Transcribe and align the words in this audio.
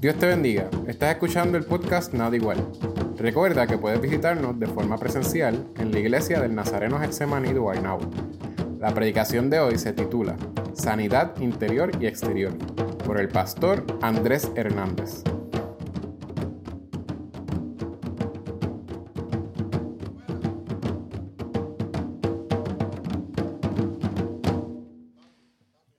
Dios 0.00 0.16
te 0.16 0.24
bendiga. 0.24 0.70
Estás 0.88 1.10
escuchando 1.10 1.58
el 1.58 1.64
podcast 1.66 2.14
Nada 2.14 2.34
Igual. 2.34 2.56
Recuerda 3.18 3.66
que 3.66 3.76
puedes 3.76 4.00
visitarnos 4.00 4.58
de 4.58 4.66
forma 4.66 4.96
presencial 4.96 5.70
en 5.76 5.92
la 5.92 5.98
iglesia 5.98 6.40
del 6.40 6.54
Nazareno 6.54 6.98
Getsemaní 6.98 7.52
de 7.52 7.58
Guaynabo. 7.58 8.10
La 8.78 8.94
predicación 8.94 9.50
de 9.50 9.60
hoy 9.60 9.76
se 9.76 9.92
titula 9.92 10.38
Sanidad 10.72 11.38
Interior 11.38 11.90
y 12.00 12.06
Exterior 12.06 12.56
por 13.04 13.20
el 13.20 13.28
pastor 13.28 13.84
Andrés 14.00 14.50
Hernández. 14.56 15.22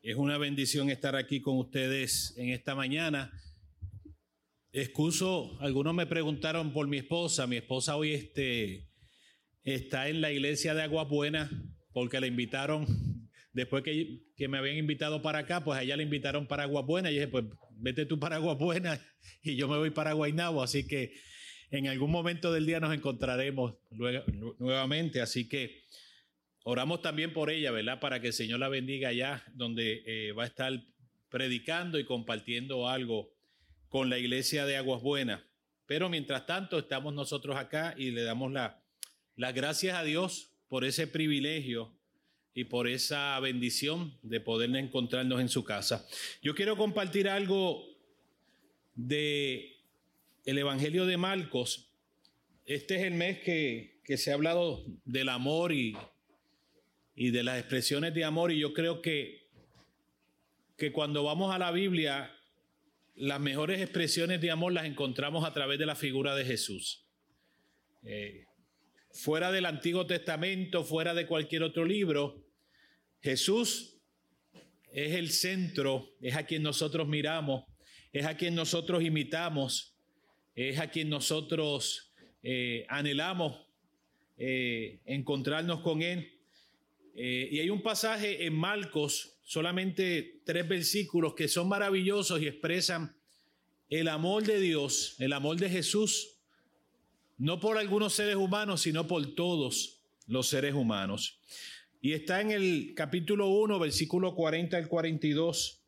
Es 0.01 0.15
una 0.15 0.39
bendición 0.39 0.89
estar 0.89 1.15
aquí 1.15 1.39
con 1.39 1.59
ustedes 1.59 2.33
en 2.35 2.49
esta 2.49 2.73
mañana. 2.73 3.31
Excuso, 4.73 5.57
algunos 5.59 5.93
me 5.93 6.05
preguntaron 6.05 6.71
por 6.71 6.87
mi 6.87 6.97
esposa. 6.97 7.45
Mi 7.45 7.57
esposa 7.57 7.97
hoy 7.97 8.13
este, 8.13 8.87
está 9.63 10.07
en 10.07 10.21
la 10.21 10.31
iglesia 10.31 10.73
de 10.73 10.83
Aguas 10.83 11.09
Buenas 11.09 11.51
porque 11.91 12.21
la 12.21 12.27
invitaron, 12.27 12.85
después 13.51 13.83
que, 13.83 14.21
que, 14.37 14.47
me 14.47 14.59
habían 14.59 14.77
invitado 14.77 15.21
para 15.21 15.39
acá, 15.39 15.61
pues 15.61 15.77
allá 15.77 15.97
la 15.97 16.03
invitaron 16.03 16.47
para 16.47 16.63
Aguas 16.63 16.85
Buenas. 16.85 17.11
Y 17.11 17.15
dije, 17.15 17.27
pues 17.27 17.43
vete 17.71 18.05
tú 18.05 18.17
para 18.17 18.37
Aguas 18.37 18.57
Buenas 18.57 19.01
y 19.43 19.57
yo 19.57 19.67
me 19.67 19.77
voy 19.77 19.89
para 19.89 20.13
Guaynabo. 20.13 20.63
Así 20.63 20.87
que 20.87 21.11
en 21.69 21.87
algún 21.87 22.09
momento 22.09 22.53
del 22.53 22.65
día 22.65 22.79
nos 22.79 22.93
encontraremos 22.93 23.75
luego, 23.89 24.23
nuevamente. 24.57 25.19
Así 25.19 25.49
que 25.49 25.83
oramos 26.63 27.01
también 27.01 27.33
por 27.33 27.49
ella, 27.49 27.71
¿verdad? 27.71 27.99
Para 27.99 28.21
que 28.21 28.27
el 28.27 28.33
Señor 28.33 28.59
la 28.59 28.69
bendiga 28.69 29.09
allá 29.09 29.43
donde 29.53 30.01
eh, 30.05 30.31
va 30.31 30.43
a 30.43 30.47
estar 30.47 30.71
predicando 31.27 31.99
y 31.99 32.05
compartiendo 32.05 32.87
algo 32.87 33.33
con 33.91 34.09
la 34.09 34.17
iglesia 34.17 34.65
de 34.65 34.77
Aguas 34.77 35.01
Buenas. 35.01 35.41
Pero 35.85 36.07
mientras 36.07 36.45
tanto 36.45 36.79
estamos 36.79 37.13
nosotros 37.13 37.57
acá 37.57 37.93
y 37.97 38.11
le 38.11 38.23
damos 38.23 38.53
la, 38.53 38.81
las 39.35 39.53
gracias 39.53 39.97
a 39.97 40.03
Dios 40.03 40.49
por 40.69 40.85
ese 40.85 41.07
privilegio 41.07 41.93
y 42.53 42.63
por 42.63 42.87
esa 42.87 43.37
bendición 43.41 44.17
de 44.21 44.39
poder 44.39 44.73
encontrarnos 44.77 45.41
en 45.41 45.49
su 45.49 45.65
casa. 45.65 46.07
Yo 46.41 46.55
quiero 46.55 46.77
compartir 46.77 47.27
algo 47.27 47.83
de 48.95 49.75
el 50.45 50.57
Evangelio 50.57 51.05
de 51.05 51.17
Marcos. 51.17 51.89
Este 52.65 52.95
es 52.95 53.01
el 53.01 53.15
mes 53.15 53.39
que, 53.39 53.99
que 54.05 54.15
se 54.15 54.31
ha 54.31 54.35
hablado 54.35 54.85
del 55.03 55.27
amor 55.27 55.73
y, 55.73 55.97
y 57.13 57.31
de 57.31 57.43
las 57.43 57.59
expresiones 57.59 58.13
de 58.13 58.23
amor 58.23 58.53
y 58.53 58.59
yo 58.59 58.73
creo 58.73 59.01
que, 59.01 59.49
que 60.77 60.93
cuando 60.93 61.25
vamos 61.25 61.53
a 61.53 61.59
la 61.59 61.71
Biblia 61.71 62.33
las 63.15 63.39
mejores 63.39 63.81
expresiones 63.81 64.41
de 64.41 64.51
amor 64.51 64.73
las 64.73 64.85
encontramos 64.85 65.45
a 65.45 65.53
través 65.53 65.79
de 65.79 65.85
la 65.85 65.95
figura 65.95 66.35
de 66.35 66.45
Jesús. 66.45 67.05
Eh, 68.03 68.45
fuera 69.11 69.51
del 69.51 69.65
Antiguo 69.65 70.05
Testamento, 70.05 70.83
fuera 70.83 71.13
de 71.13 71.27
cualquier 71.27 71.63
otro 71.63 71.85
libro, 71.85 72.43
Jesús 73.21 73.97
es 74.91 75.13
el 75.13 75.29
centro, 75.29 76.15
es 76.21 76.35
a 76.35 76.45
quien 76.45 76.63
nosotros 76.63 77.07
miramos, 77.07 77.65
es 78.11 78.25
a 78.25 78.35
quien 78.35 78.55
nosotros 78.55 79.03
imitamos, 79.03 79.95
es 80.55 80.79
a 80.79 80.89
quien 80.89 81.09
nosotros 81.09 82.13
eh, 82.43 82.85
anhelamos 82.89 83.67
eh, 84.37 84.99
encontrarnos 85.05 85.81
con 85.81 86.01
Él. 86.01 86.37
Y 87.13 87.59
hay 87.59 87.69
un 87.69 87.81
pasaje 87.81 88.45
en 88.45 88.55
Marcos, 88.55 89.37
solamente 89.43 90.41
tres 90.45 90.67
versículos 90.67 91.33
que 91.33 91.47
son 91.47 91.67
maravillosos 91.67 92.41
y 92.41 92.47
expresan 92.47 93.15
el 93.89 94.07
amor 94.07 94.43
de 94.43 94.59
Dios, 94.59 95.15
el 95.19 95.33
amor 95.33 95.57
de 95.57 95.69
Jesús, 95.69 96.37
no 97.37 97.59
por 97.59 97.77
algunos 97.77 98.13
seres 98.13 98.35
humanos, 98.35 98.81
sino 98.81 99.07
por 99.07 99.35
todos 99.35 100.01
los 100.27 100.47
seres 100.47 100.73
humanos. 100.73 101.39
Y 101.99 102.13
está 102.13 102.39
en 102.41 102.51
el 102.51 102.93
capítulo 102.95 103.47
1, 103.47 103.79
versículo 103.79 104.33
40 104.33 104.77
al 104.77 104.87
42 104.87 105.81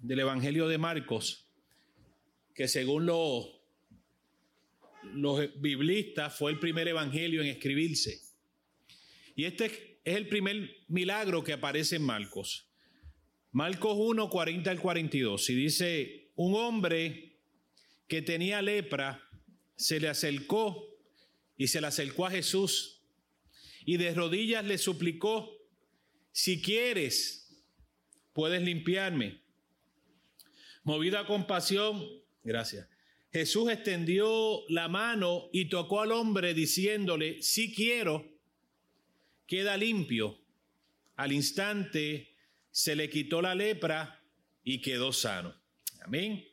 del 0.00 0.20
Evangelio 0.20 0.68
de 0.68 0.78
Marcos, 0.78 1.50
que 2.54 2.68
según 2.68 3.06
los, 3.06 3.48
los 5.14 5.60
biblistas 5.60 6.36
fue 6.36 6.52
el 6.52 6.58
primer 6.58 6.88
evangelio 6.88 7.42
en 7.42 7.48
escribirse. 7.48 8.20
Y 9.34 9.44
este 9.44 9.66
es 9.66 10.16
el 10.16 10.28
primer 10.28 10.70
milagro 10.88 11.42
que 11.42 11.52
aparece 11.52 11.96
en 11.96 12.02
Marcos. 12.02 12.67
Marcos 13.52 13.94
1, 13.96 14.28
40 14.28 14.70
al 14.70 14.80
42. 14.80 15.50
Y 15.50 15.54
dice, 15.54 16.30
un 16.36 16.54
hombre 16.54 17.36
que 18.06 18.22
tenía 18.22 18.62
lepra 18.62 19.22
se 19.76 20.00
le 20.00 20.08
acercó 20.08 20.84
y 21.56 21.68
se 21.68 21.80
le 21.80 21.86
acercó 21.86 22.26
a 22.26 22.30
Jesús 22.30 22.98
y 23.88 23.96
de 23.96 24.12
rodillas 24.12 24.66
le 24.66 24.76
suplicó, 24.76 25.50
si 26.30 26.60
quieres, 26.60 27.64
puedes 28.34 28.60
limpiarme. 28.60 29.40
Movido 30.84 31.18
a 31.18 31.26
compasión, 31.26 32.06
gracias. 32.44 32.86
Jesús 33.32 33.70
extendió 33.70 34.60
la 34.68 34.88
mano 34.88 35.48
y 35.54 35.70
tocó 35.70 36.02
al 36.02 36.12
hombre 36.12 36.52
diciéndole, 36.52 37.40
si 37.40 37.74
quiero, 37.74 38.30
queda 39.46 39.78
limpio. 39.78 40.38
Al 41.16 41.32
instante 41.32 42.27
se 42.78 42.94
le 42.94 43.10
quitó 43.10 43.42
la 43.42 43.56
lepra 43.56 44.22
y 44.62 44.80
quedó 44.80 45.12
sano. 45.12 45.52
Amén. 46.04 46.46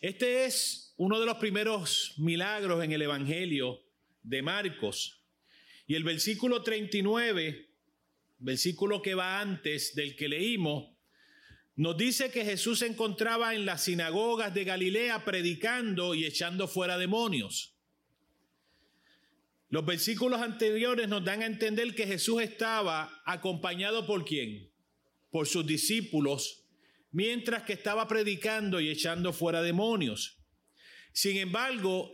Este 0.00 0.46
es 0.46 0.92
uno 0.96 1.20
de 1.20 1.26
los 1.26 1.36
primeros 1.36 2.14
milagros 2.16 2.82
en 2.82 2.90
el 2.90 3.02
Evangelio 3.02 3.80
de 4.24 4.42
Marcos. 4.42 5.22
Y 5.86 5.94
el 5.94 6.02
versículo 6.02 6.64
39, 6.64 7.70
versículo 8.40 9.00
que 9.00 9.14
va 9.14 9.40
antes 9.40 9.94
del 9.94 10.16
que 10.16 10.28
leímos, 10.28 10.92
nos 11.76 11.96
dice 11.96 12.32
que 12.32 12.44
Jesús 12.44 12.80
se 12.80 12.86
encontraba 12.86 13.54
en 13.54 13.64
las 13.64 13.84
sinagogas 13.84 14.52
de 14.54 14.64
Galilea 14.64 15.24
predicando 15.24 16.16
y 16.16 16.24
echando 16.24 16.66
fuera 16.66 16.98
demonios. 16.98 17.76
Los 19.68 19.86
versículos 19.86 20.40
anteriores 20.40 21.08
nos 21.08 21.24
dan 21.24 21.42
a 21.42 21.46
entender 21.46 21.94
que 21.94 22.08
Jesús 22.08 22.42
estaba 22.42 23.22
acompañado 23.24 24.04
por 24.04 24.24
quién? 24.24 24.73
Por 25.34 25.48
sus 25.48 25.66
discípulos, 25.66 26.62
mientras 27.10 27.64
que 27.64 27.72
estaba 27.72 28.06
predicando 28.06 28.80
y 28.80 28.88
echando 28.88 29.32
fuera 29.32 29.62
demonios. 29.62 30.38
Sin 31.12 31.38
embargo, 31.38 32.12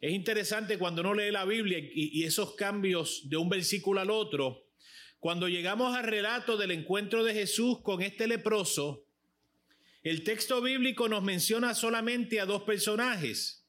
es 0.00 0.10
interesante 0.10 0.76
cuando 0.76 1.02
uno 1.02 1.14
lee 1.14 1.30
la 1.30 1.44
Biblia 1.44 1.78
y, 1.78 2.24
esos 2.24 2.56
cambios 2.56 3.28
de 3.28 3.36
un 3.36 3.48
versículo 3.48 4.00
al 4.00 4.10
otro. 4.10 4.66
Cuando 5.20 5.48
llegamos 5.48 5.96
al 5.96 6.02
relato 6.02 6.56
del 6.56 6.72
encuentro 6.72 7.22
de 7.22 7.32
Jesús 7.32 7.80
con 7.80 8.02
este 8.02 8.26
leproso, 8.26 9.06
el 10.02 10.24
texto 10.24 10.60
bíblico 10.60 11.08
nos 11.08 11.22
menciona 11.22 11.76
solamente 11.76 12.40
a 12.40 12.44
dos 12.44 12.64
personajes. 12.64 13.68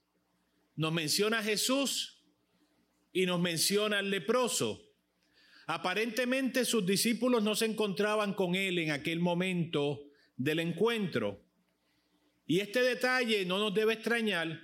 Nos 0.76 0.92
menciona 0.94 1.38
a 1.38 1.44
Jesús 1.44 2.24
y 3.14 3.28
nos 3.28 3.40
menciona 3.40 4.00
al 4.00 4.10
leproso. 4.10 4.89
Aparentemente 5.72 6.66
sus 6.66 6.84
discípulos 6.84 7.44
no 7.44 7.54
se 7.54 7.66
encontraban 7.66 8.34
con 8.34 8.56
él 8.56 8.80
en 8.80 8.90
aquel 8.90 9.20
momento 9.20 10.02
del 10.36 10.58
encuentro. 10.58 11.44
Y 12.48 12.60
este 12.60 12.82
detalle 12.82 13.46
no 13.46 13.60
nos 13.60 13.76
debe 13.76 13.94
extrañar 13.94 14.64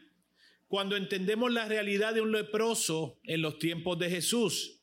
cuando 0.67 0.97
entendemos 0.97 1.53
la 1.53 1.65
realidad 1.65 2.15
de 2.15 2.21
un 2.21 2.31
leproso 2.31 3.19
en 3.23 3.43
los 3.43 3.59
tiempos 3.59 3.99
de 3.99 4.09
Jesús. 4.09 4.81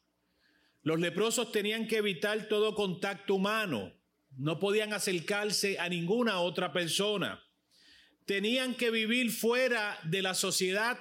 Los 0.84 1.00
leprosos 1.00 1.50
tenían 1.50 1.88
que 1.88 1.96
evitar 1.96 2.46
todo 2.46 2.76
contacto 2.76 3.34
humano, 3.34 3.92
no 4.36 4.60
podían 4.60 4.92
acercarse 4.92 5.80
a 5.80 5.88
ninguna 5.88 6.38
otra 6.38 6.72
persona, 6.72 7.42
tenían 8.26 8.76
que 8.76 8.92
vivir 8.92 9.32
fuera 9.32 9.98
de 10.04 10.22
la 10.22 10.34
sociedad 10.34 11.00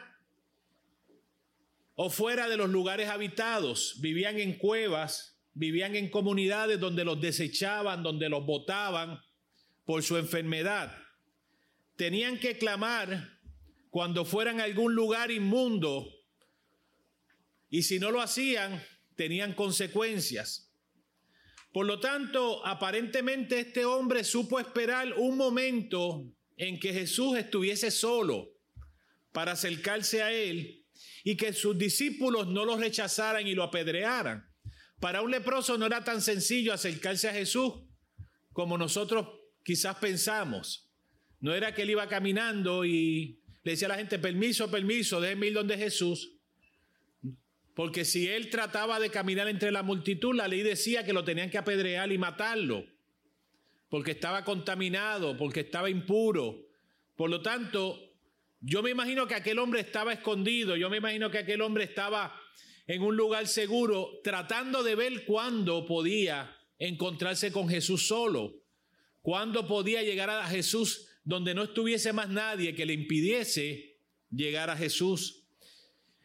o 2.04 2.10
fuera 2.10 2.50
de 2.50 2.58
los 2.58 2.72
lugares 2.72 3.10
habitados, 3.10 3.98
vivían 4.00 4.40
en 4.40 4.58
cuevas, 4.58 5.40
vivían 5.54 5.96
en 5.96 6.10
comunidades 6.10 6.80
donde 6.80 7.06
los 7.06 7.22
desechaban, 7.22 8.02
donde 8.02 8.28
los 8.28 8.44
botaban 8.44 9.20
por 9.86 10.02
su 10.02 10.18
enfermedad. 10.18 10.98
Tenían 11.98 12.40
que 12.40 12.58
clamar 12.58 13.38
cuando 13.92 14.26
fueran 14.26 14.60
a 14.60 14.64
algún 14.64 14.96
lugar 14.96 15.30
inmundo 15.30 16.08
y 17.70 17.84
si 17.84 18.00
no 18.00 18.10
lo 18.10 18.20
hacían, 18.20 18.84
tenían 19.16 19.54
consecuencias. 19.54 20.74
Por 21.72 21.86
lo 21.86 22.00
tanto, 22.00 22.66
aparentemente 22.66 23.60
este 23.60 23.86
hombre 23.86 24.24
supo 24.24 24.60
esperar 24.60 25.14
un 25.18 25.38
momento 25.38 26.34
en 26.58 26.80
que 26.80 26.94
Jesús 26.94 27.38
estuviese 27.38 27.92
solo 27.92 28.50
para 29.32 29.52
acercarse 29.52 30.24
a 30.24 30.32
él 30.34 30.81
y 31.24 31.36
que 31.36 31.54
sus 31.54 31.78
discípulos 31.78 32.48
no 32.48 32.66
lo 32.66 32.78
rechazaran 32.78 33.48
y 33.48 33.54
lo 33.54 33.64
apedrearan. 33.64 34.48
Para 35.00 35.22
un 35.22 35.32
leproso 35.32 35.78
no 35.78 35.86
era 35.86 36.04
tan 36.04 36.22
sencillo 36.22 36.74
acercarse 36.74 37.30
a 37.30 37.34
Jesús 37.34 37.74
como 38.54 38.78
nosotros 38.78 39.28
quizás 39.64 39.96
pensamos. 39.98 40.90
No 41.40 41.54
era 41.54 41.74
que 41.74 41.84
él 41.84 41.92
iba 41.92 42.08
caminando 42.08 42.86
y 42.86 43.40
le 43.64 43.72
decía 43.72 43.88
a 43.88 43.90
la 43.90 43.98
gente, 43.98 44.20
permiso, 44.20 44.70
permiso, 44.70 45.22
déjenme 45.22 45.48
ir 45.48 45.54
donde 45.54 45.78
Jesús. 45.78 46.34
Porque 47.74 48.06
si 48.06 48.28
él 48.28 48.50
trataba 48.50 49.00
de 49.00 49.10
caminar 49.10 49.48
entre 49.48 49.72
la 49.72 49.82
multitud, 49.82 50.36
la 50.36 50.48
ley 50.48 50.62
decía 50.62 51.06
que 51.06 51.14
lo 51.14 51.24
tenían 51.24 51.50
que 51.50 51.58
apedrear 51.58 52.12
y 52.12 52.18
matarlo. 52.18 52.86
Porque 53.90 54.12
estaba 54.12 54.44
contaminado, 54.44 55.38
porque 55.38 55.62
estaba 55.62 55.90
impuro. 55.90 56.68
Por 57.16 57.30
lo 57.30 57.42
tanto, 57.42 58.11
yo 58.62 58.84
me 58.84 58.92
imagino 58.92 59.28
que 59.28 59.34
aquel 59.34 59.58
hombre 59.60 59.82
estaba 59.82 60.14
escondido, 60.14 60.76
yo 60.76 60.90
me 60.90 60.98
imagino 60.98 61.32
que 61.32 61.40
aquel 61.40 61.62
hombre 61.62 61.84
estaba 61.86 62.40
en 62.86 63.02
un 63.02 63.18
lugar 63.18 63.48
seguro, 63.48 64.20
tratando 64.24 64.84
de 64.84 64.96
ver 64.96 65.26
cuándo 65.26 65.86
podía 65.86 66.56
encontrarse 66.78 67.52
con 67.52 67.68
Jesús 67.68 68.08
solo, 68.08 68.62
cuándo 69.22 69.68
podía 69.68 70.04
llegar 70.04 70.30
a 70.30 70.48
Jesús 70.48 71.08
donde 71.24 71.54
no 71.54 71.64
estuviese 71.64 72.14
más 72.14 72.30
nadie 72.30 72.76
que 72.76 72.86
le 72.86 72.94
impidiese 72.94 73.98
llegar 74.30 74.70
a 74.70 74.78
Jesús. 74.78 75.44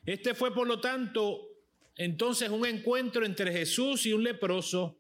Este 0.05 0.35
fue, 0.35 0.55
por 0.55 0.67
lo 0.67 0.81
tanto, 0.81 1.49
entonces 1.97 2.51
un 2.51 2.67
encuentro 2.67 3.25
entre 3.25 3.53
Jesús 3.53 4.07
y 4.07 4.13
un 4.13 4.23
leproso, 4.23 4.99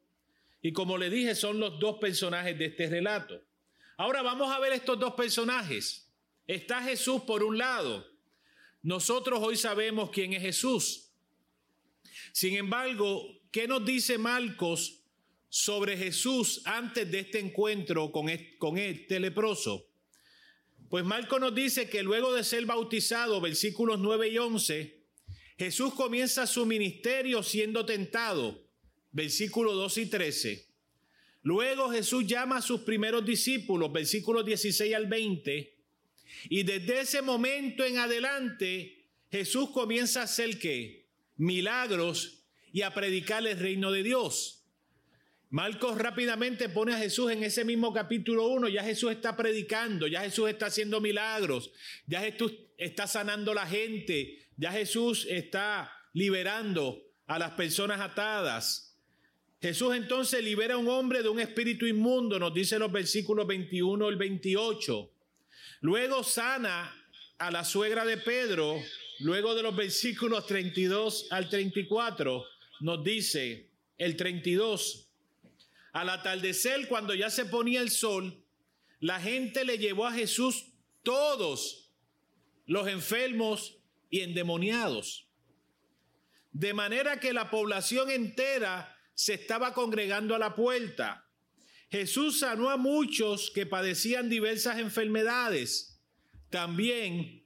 y 0.63 0.73
como 0.73 0.99
le 0.99 1.11
dije, 1.11 1.35
son 1.35 1.61
los 1.61 1.79
dos 1.79 1.99
personajes 1.99 2.59
de 2.59 2.67
este 2.67 2.89
relato. 2.89 3.43
Ahora 3.99 4.23
vamos 4.23 4.51
a 4.51 4.59
ver 4.59 4.73
estos 4.73 4.99
dos 4.99 5.15
personajes. 5.15 6.06
Está 6.47 6.83
Jesús 6.83 7.23
por 7.23 7.43
un 7.43 7.59
lado. 7.59 8.07
Nosotros 8.83 9.41
hoy 9.43 9.57
sabemos 9.57 10.11
quién 10.11 10.33
es 10.33 10.43
Jesús. 10.43 11.11
Sin 12.33 12.55
embargo, 12.55 13.27
¿qué 13.51 13.67
nos 13.67 13.85
dice 13.85 14.17
Marcos 14.17 15.03
sobre 15.49 15.97
Jesús 15.97 16.63
antes 16.65 17.11
de 17.11 17.21
este 17.21 17.41
encuentro 17.41 18.13
con 18.13 18.29
este, 18.29 19.19
leproso? 19.19 19.89
Pues 20.89 21.05
Marcos 21.05 21.41
nos 21.41 21.55
dice 21.55 21.89
que 21.89 22.05
luego 22.05 22.33
de 22.33 22.45
ser 22.45 22.65
bautizado, 22.65 23.41
versículos 23.41 23.99
9 23.99 24.29
y 24.29 24.39
11, 24.39 25.05
Jesús 25.59 25.95
comienza 25.95 26.47
su 26.47 26.65
ministerio 26.65 27.43
siendo 27.43 27.85
tentado, 27.85 28.69
versículos 29.11 29.75
2 29.75 29.99
y 29.99 30.07
13. 30.07 30.69
Luego 31.43 31.91
Jesús 31.91 32.27
llama 32.27 32.59
a 32.59 32.63
sus 32.63 32.83
primeros 32.83 33.25
discípulos, 33.25 33.93
versículos 33.93 34.45
16 34.45 34.95
al 34.95 35.07
20, 35.07 35.76
y 36.49 36.63
desde 36.63 37.01
ese 37.01 37.23
momento 37.23 37.85
en 37.85 37.99
adelante 37.99 39.05
Jesús 39.31 39.71
comienza 39.71 40.21
a 40.21 40.25
hacer 40.25 40.59
qué? 40.59 41.07
Milagros 41.37 42.45
y 42.73 42.83
a 42.83 42.95
predicar 42.95 43.47
el 43.47 43.59
reino 43.59 43.93
de 43.93 44.03
Dios. 44.03 44.65
Marcos 45.51 45.97
rápidamente 45.97 46.69
pone 46.69 46.93
a 46.93 46.99
Jesús 46.99 47.31
en 47.31 47.43
ese 47.45 47.65
mismo 47.65 47.93
capítulo 47.93 48.49
1, 48.49 48.69
ya 48.69 48.83
Jesús 48.83 49.13
está 49.13 49.37
predicando, 49.37 50.07
ya 50.07 50.23
Jesús 50.23 50.51
está 50.51 50.67
haciendo 50.67 51.01
milagros, 51.01 51.71
ya 52.07 52.21
Jesús 52.21 52.53
está 52.77 53.07
sanando 53.07 53.53
a 53.53 53.55
la 53.55 53.67
gente, 53.67 54.39
ya 54.57 54.73
Jesús 54.73 55.27
está 55.31 55.93
liberando 56.13 57.01
a 57.27 57.39
las 57.39 57.53
personas 57.53 58.01
atadas. 58.01 58.99
Jesús 59.61 59.95
entonces 59.97 60.43
libera 60.43 60.75
a 60.75 60.79
un 60.79 60.89
hombre 60.89 61.23
de 61.23 61.29
un 61.29 61.41
espíritu 61.41 61.87
inmundo, 61.87 62.39
nos 62.39 62.53
dice 62.53 62.79
los 62.79 62.91
versículos 62.91 63.47
21 63.47 64.07
al 64.07 64.17
28. 64.17 65.11
Luego 65.81 66.25
sana 66.25 66.95
a 67.39 67.51
la 67.51 67.65
suegra 67.65 68.05
de 68.05 68.17
Pedro, 68.17 68.81
luego 69.21 69.55
de 69.55 69.63
los 69.63 69.77
versículos 69.77 70.47
32 70.47 71.29
al 71.31 71.49
34, 71.49 72.45
nos 72.81 73.05
dice 73.05 73.71
el 73.99 74.17
32, 74.17 75.09
al 75.93 76.11
atardecer, 76.11 76.89
cuando 76.89 77.15
ya 77.15 77.31
se 77.31 77.47
ponía 77.47 77.81
el 77.81 77.91
sol, 77.91 78.43
la 79.01 79.21
gente 79.21 79.65
le 79.65 79.79
llevó 79.79 80.07
a 80.07 80.13
Jesús 80.13 80.73
todos 81.03 81.91
los 82.67 82.89
enfermos 82.89 83.79
y 84.11 84.21
endemoniados. 84.21 85.29
De 86.53 86.75
manera 86.75 87.21
que 87.21 87.33
la 87.33 87.51
población 87.51 88.11
entera 88.11 88.97
se 89.15 89.35
estaba 89.35 89.73
congregando 89.73 90.35
a 90.35 90.39
la 90.39 90.55
puerta. 90.55 91.26
Jesús 91.91 92.41
sanó 92.41 92.71
a 92.71 92.77
muchos 92.77 93.51
que 93.51 93.67
padecían 93.67 94.29
diversas 94.29 94.79
enfermedades. 94.79 96.01
También 96.51 97.45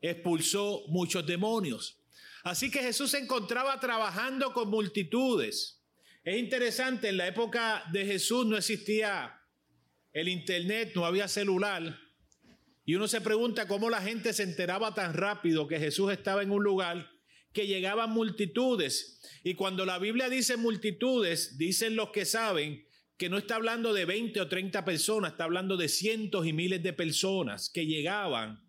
expulsó 0.00 0.84
muchos 0.88 1.26
demonios. 1.26 1.98
Así 2.44 2.70
que 2.70 2.80
Jesús 2.80 3.10
se 3.10 3.18
encontraba 3.18 3.80
trabajando 3.80 4.52
con 4.52 4.68
multitudes. 4.68 5.82
Es 6.24 6.38
interesante, 6.38 7.08
en 7.08 7.16
la 7.16 7.26
época 7.26 7.84
de 7.92 8.04
Jesús 8.04 8.46
no 8.46 8.56
existía 8.56 9.40
el 10.12 10.28
internet, 10.28 10.92
no 10.94 11.04
había 11.06 11.28
celular. 11.28 11.98
Y 12.84 12.94
uno 12.94 13.08
se 13.08 13.20
pregunta 13.20 13.68
cómo 13.68 13.90
la 13.90 14.00
gente 14.00 14.32
se 14.32 14.42
enteraba 14.42 14.94
tan 14.94 15.14
rápido 15.14 15.68
que 15.68 15.78
Jesús 15.78 16.12
estaba 16.12 16.42
en 16.42 16.50
un 16.50 16.62
lugar 16.62 17.10
que 17.52 17.66
llegaban 17.66 18.10
multitudes. 18.10 19.20
Y 19.44 19.54
cuando 19.54 19.84
la 19.84 19.98
Biblia 19.98 20.28
dice 20.28 20.56
multitudes, 20.56 21.58
dicen 21.58 21.96
los 21.96 22.10
que 22.10 22.24
saben 22.24 22.87
que 23.18 23.28
no 23.28 23.36
está 23.36 23.56
hablando 23.56 23.92
de 23.92 24.04
20 24.04 24.40
o 24.40 24.48
30 24.48 24.84
personas, 24.84 25.32
está 25.32 25.44
hablando 25.44 25.76
de 25.76 25.88
cientos 25.88 26.46
y 26.46 26.52
miles 26.52 26.82
de 26.84 26.92
personas 26.92 27.68
que 27.68 27.84
llegaban 27.84 28.64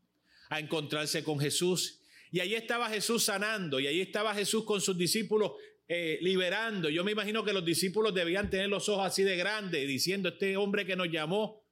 a 0.50 0.60
encontrarse 0.60 1.24
con 1.24 1.40
Jesús. 1.40 2.02
Y 2.32 2.40
ahí 2.40 2.56
estaba 2.56 2.90
Jesús 2.90 3.24
sanando, 3.24 3.80
y 3.80 3.86
ahí 3.86 4.02
estaba 4.02 4.34
Jesús 4.34 4.66
con 4.66 4.82
sus 4.82 4.98
discípulos 4.98 5.52
eh, 5.88 6.18
liberando. 6.22 6.90
Yo 6.90 7.04
me 7.04 7.12
imagino 7.12 7.46
que 7.46 7.54
los 7.54 7.64
discípulos 7.64 8.14
debían 8.14 8.50
tener 8.50 8.70
los 8.70 8.90
ojos 8.90 9.06
así 9.06 9.22
de 9.22 9.38
grandes, 9.38 9.88
diciendo, 9.88 10.30
este 10.30 10.58
hombre 10.58 10.84
que 10.84 10.96
nos 10.96 11.12
llamó 11.12 11.64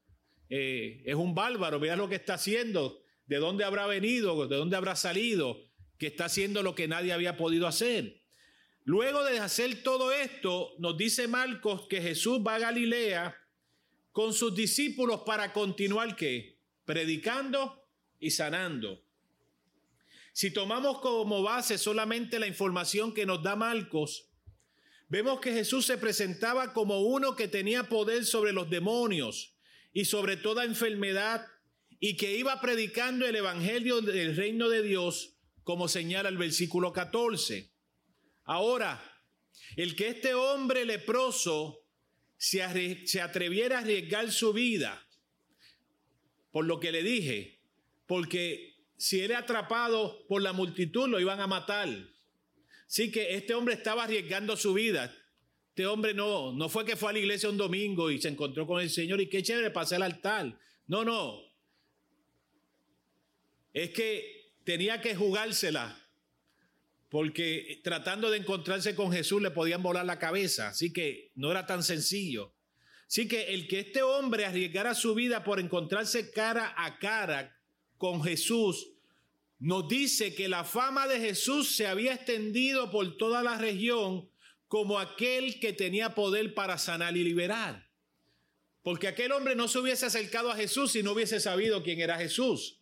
eh, 0.50 1.02
es 1.04 1.16
un 1.16 1.34
bárbaro, 1.34 1.80
mira 1.80 1.96
lo 1.96 2.08
que 2.08 2.16
está 2.16 2.36
haciendo, 2.36 3.02
de 3.26 3.38
dónde 3.38 3.64
habrá 3.64 3.88
venido, 3.88 4.48
de 4.48 4.56
dónde 4.56 4.78
habrá 4.78 4.96
salido, 4.96 5.64
que 5.98 6.08
está 6.08 6.26
haciendo 6.26 6.62
lo 6.62 6.76
que 6.76 6.88
nadie 6.88 7.12
había 7.12 7.38
podido 7.38 7.66
hacer. 7.66 8.22
Luego 8.88 9.26
de 9.26 9.40
hacer 9.40 9.84
todo 9.84 10.14
esto, 10.14 10.74
nos 10.80 10.96
dice 10.96 11.28
Marcos 11.28 11.88
que 11.90 12.02
Jesús 12.02 12.40
va 12.40 12.56
a 12.56 12.60
Galilea 12.60 13.38
con 14.14 14.34
sus 14.34 14.56
discípulos 14.56 15.24
para 15.26 15.52
continuar 15.52 16.16
qué? 16.16 16.58
Predicando 16.86 17.86
y 18.18 18.32
sanando. 18.32 19.04
Si 20.32 20.52
tomamos 20.52 21.02
como 21.02 21.44
base 21.44 21.78
solamente 21.78 22.40
la 22.40 22.48
información 22.48 23.14
que 23.14 23.26
nos 23.26 23.44
da 23.44 23.58
Marcos, 23.58 24.30
vemos 25.10 25.42
que 25.42 25.52
Jesús 25.52 25.86
se 25.86 25.98
presentaba 25.98 26.72
como 26.72 27.02
uno 27.02 27.36
que 27.36 27.50
tenía 27.50 27.90
poder 27.90 28.24
sobre 28.24 28.54
los 28.54 28.70
demonios 28.70 29.54
y 29.92 30.06
sobre 30.06 30.38
toda 30.38 30.64
enfermedad 30.64 31.46
y 32.00 32.16
que 32.16 32.38
iba 32.38 32.62
predicando 32.62 33.26
el 33.26 33.36
evangelio 33.36 34.00
del 34.00 34.38
reino 34.38 34.70
de 34.70 34.82
Dios, 34.82 35.36
como 35.66 35.90
señala 35.90 36.30
el 36.30 36.38
versículo 36.38 36.94
14. 36.94 37.76
Ahora, 38.48 39.04
el 39.76 39.96
que 39.96 40.08
este 40.08 40.34
hombre 40.34 40.86
leproso 40.86 41.84
se, 42.38 42.64
atreviera 43.22 43.78
a 43.78 43.82
arriesgar 43.82 44.32
su 44.32 44.54
vida, 44.54 45.06
por 46.52 46.66
lo 46.66 46.80
que 46.80 46.94
le 46.94 47.04
dije, 47.04 47.60
porque 48.08 48.74
si 48.96 49.20
era 49.20 49.40
atrapado 49.40 50.26
por 50.28 50.42
la 50.42 50.54
multitud 50.54 51.10
lo 51.10 51.20
iban 51.20 51.42
a 51.42 51.48
matar. 51.48 51.90
Así 52.88 53.12
que 53.12 53.36
este 53.36 53.54
hombre 53.54 53.76
estaba 53.76 54.06
arriesgando 54.06 54.56
su 54.56 54.74
vida. 54.74 55.14
Este 55.68 55.86
hombre 55.86 56.14
no, 56.14 56.54
no 56.54 56.70
fue 56.70 56.86
que 56.86 56.96
fue 56.96 57.10
a 57.10 57.14
la 57.14 57.20
iglesia 57.20 57.50
un 57.50 57.58
domingo 57.58 58.10
y 58.10 58.22
se 58.22 58.30
encontró 58.30 58.66
con 58.66 58.82
el 58.82 58.90
Señor 58.90 59.20
y 59.20 59.30
qué 59.30 59.44
chévere 59.44 59.72
pasar 59.72 59.98
al 59.98 60.14
altar. 60.14 60.58
No, 60.88 61.04
no. 61.04 61.42
Es 63.74 63.90
que 63.90 64.54
tenía 64.64 65.02
que 65.02 65.16
jugársela 65.16 66.07
porque 67.10 67.80
tratando 67.84 68.30
de 68.30 68.38
encontrarse 68.38 68.96
con 68.96 69.12
Jesús 69.12 69.42
le 69.42 69.52
podían 69.52 69.82
volar 69.82 70.06
la 70.06 70.20
cabeza, 70.20 70.70
así 70.70 70.92
que 70.92 71.32
no 71.36 71.52
era 71.52 71.66
tan 71.66 71.84
sencillo. 71.84 72.54
Así 73.08 73.28
que 73.28 73.54
el 73.54 73.68
que 73.68 73.80
este 73.80 74.02
hombre 74.02 74.46
arriesgara 74.46 74.94
su 74.94 75.16
vida 75.16 75.44
por 75.44 75.60
encontrarse 75.60 76.32
cara 76.32 76.74
a 76.78 77.00
cara 77.00 77.58
con 77.98 78.22
Jesús, 78.22 78.90
nos 79.60 79.88
dice 79.88 80.36
que 80.36 80.50
la 80.50 80.64
fama 80.64 81.08
de 81.08 81.20
Jesús 81.20 81.76
se 81.76 81.88
había 81.88 82.14
extendido 82.14 82.92
por 82.92 83.18
toda 83.18 83.42
la 83.42 83.58
región 83.58 84.30
como 84.68 85.00
aquel 85.00 85.60
que 85.60 85.74
tenía 85.74 86.14
poder 86.14 86.54
para 86.54 86.78
sanar 86.78 87.16
y 87.16 87.24
liberar. 87.24 87.88
Porque 88.84 89.08
aquel 89.08 89.32
hombre 89.32 89.56
no 89.56 89.68
se 89.68 89.80
hubiese 89.80 90.06
acercado 90.06 90.52
a 90.52 90.56
Jesús 90.56 90.92
si 90.92 91.02
no 91.02 91.14
hubiese 91.14 91.40
sabido 91.40 91.84
quién 91.84 92.00
era 92.02 92.18
Jesús. 92.18 92.82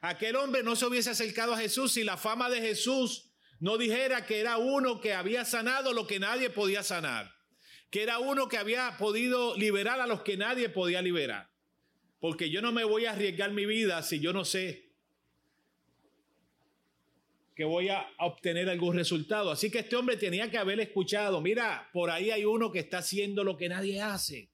Aquel 0.00 0.36
hombre 0.36 0.62
no 0.62 0.76
se 0.76 0.86
hubiese 0.86 1.10
acercado 1.10 1.54
a 1.54 1.58
Jesús 1.58 1.92
si 1.92 2.04
la 2.04 2.16
fama 2.16 2.50
de 2.50 2.60
Jesús 2.60 3.29
no 3.60 3.78
dijera 3.78 4.26
que 4.26 4.40
era 4.40 4.56
uno 4.56 5.00
que 5.00 5.12
había 5.12 5.44
sanado 5.44 5.92
lo 5.92 6.06
que 6.06 6.18
nadie 6.18 6.50
podía 6.50 6.82
sanar, 6.82 7.32
que 7.90 8.02
era 8.02 8.18
uno 8.18 8.48
que 8.48 8.56
había 8.56 8.96
podido 8.98 9.56
liberar 9.56 10.00
a 10.00 10.06
los 10.06 10.22
que 10.22 10.36
nadie 10.36 10.68
podía 10.70 11.02
liberar. 11.02 11.50
Porque 12.18 12.50
yo 12.50 12.60
no 12.62 12.72
me 12.72 12.84
voy 12.84 13.04
a 13.04 13.12
arriesgar 13.12 13.52
mi 13.52 13.66
vida 13.66 14.02
si 14.02 14.18
yo 14.18 14.32
no 14.32 14.44
sé 14.44 14.90
que 17.54 17.64
voy 17.66 17.90
a 17.90 18.06
obtener 18.20 18.70
algún 18.70 18.96
resultado. 18.96 19.50
Así 19.50 19.70
que 19.70 19.80
este 19.80 19.94
hombre 19.94 20.16
tenía 20.16 20.50
que 20.50 20.56
haber 20.56 20.80
escuchado, 20.80 21.42
mira, 21.42 21.90
por 21.92 22.10
ahí 22.10 22.30
hay 22.30 22.46
uno 22.46 22.72
que 22.72 22.78
está 22.78 22.98
haciendo 22.98 23.44
lo 23.44 23.58
que 23.58 23.68
nadie 23.68 24.00
hace, 24.00 24.48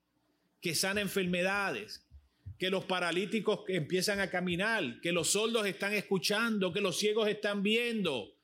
que 0.60 0.74
sana 0.74 1.00
enfermedades, 1.00 2.04
que 2.58 2.68
los 2.68 2.84
paralíticos 2.84 3.60
empiezan 3.68 4.18
a 4.18 4.28
caminar, 4.28 5.00
que 5.00 5.12
los 5.12 5.30
sordos 5.30 5.66
están 5.66 5.94
escuchando, 5.94 6.72
que 6.72 6.80
los 6.80 6.98
ciegos 6.98 7.28
están 7.28 7.62
viendo. 7.62 8.35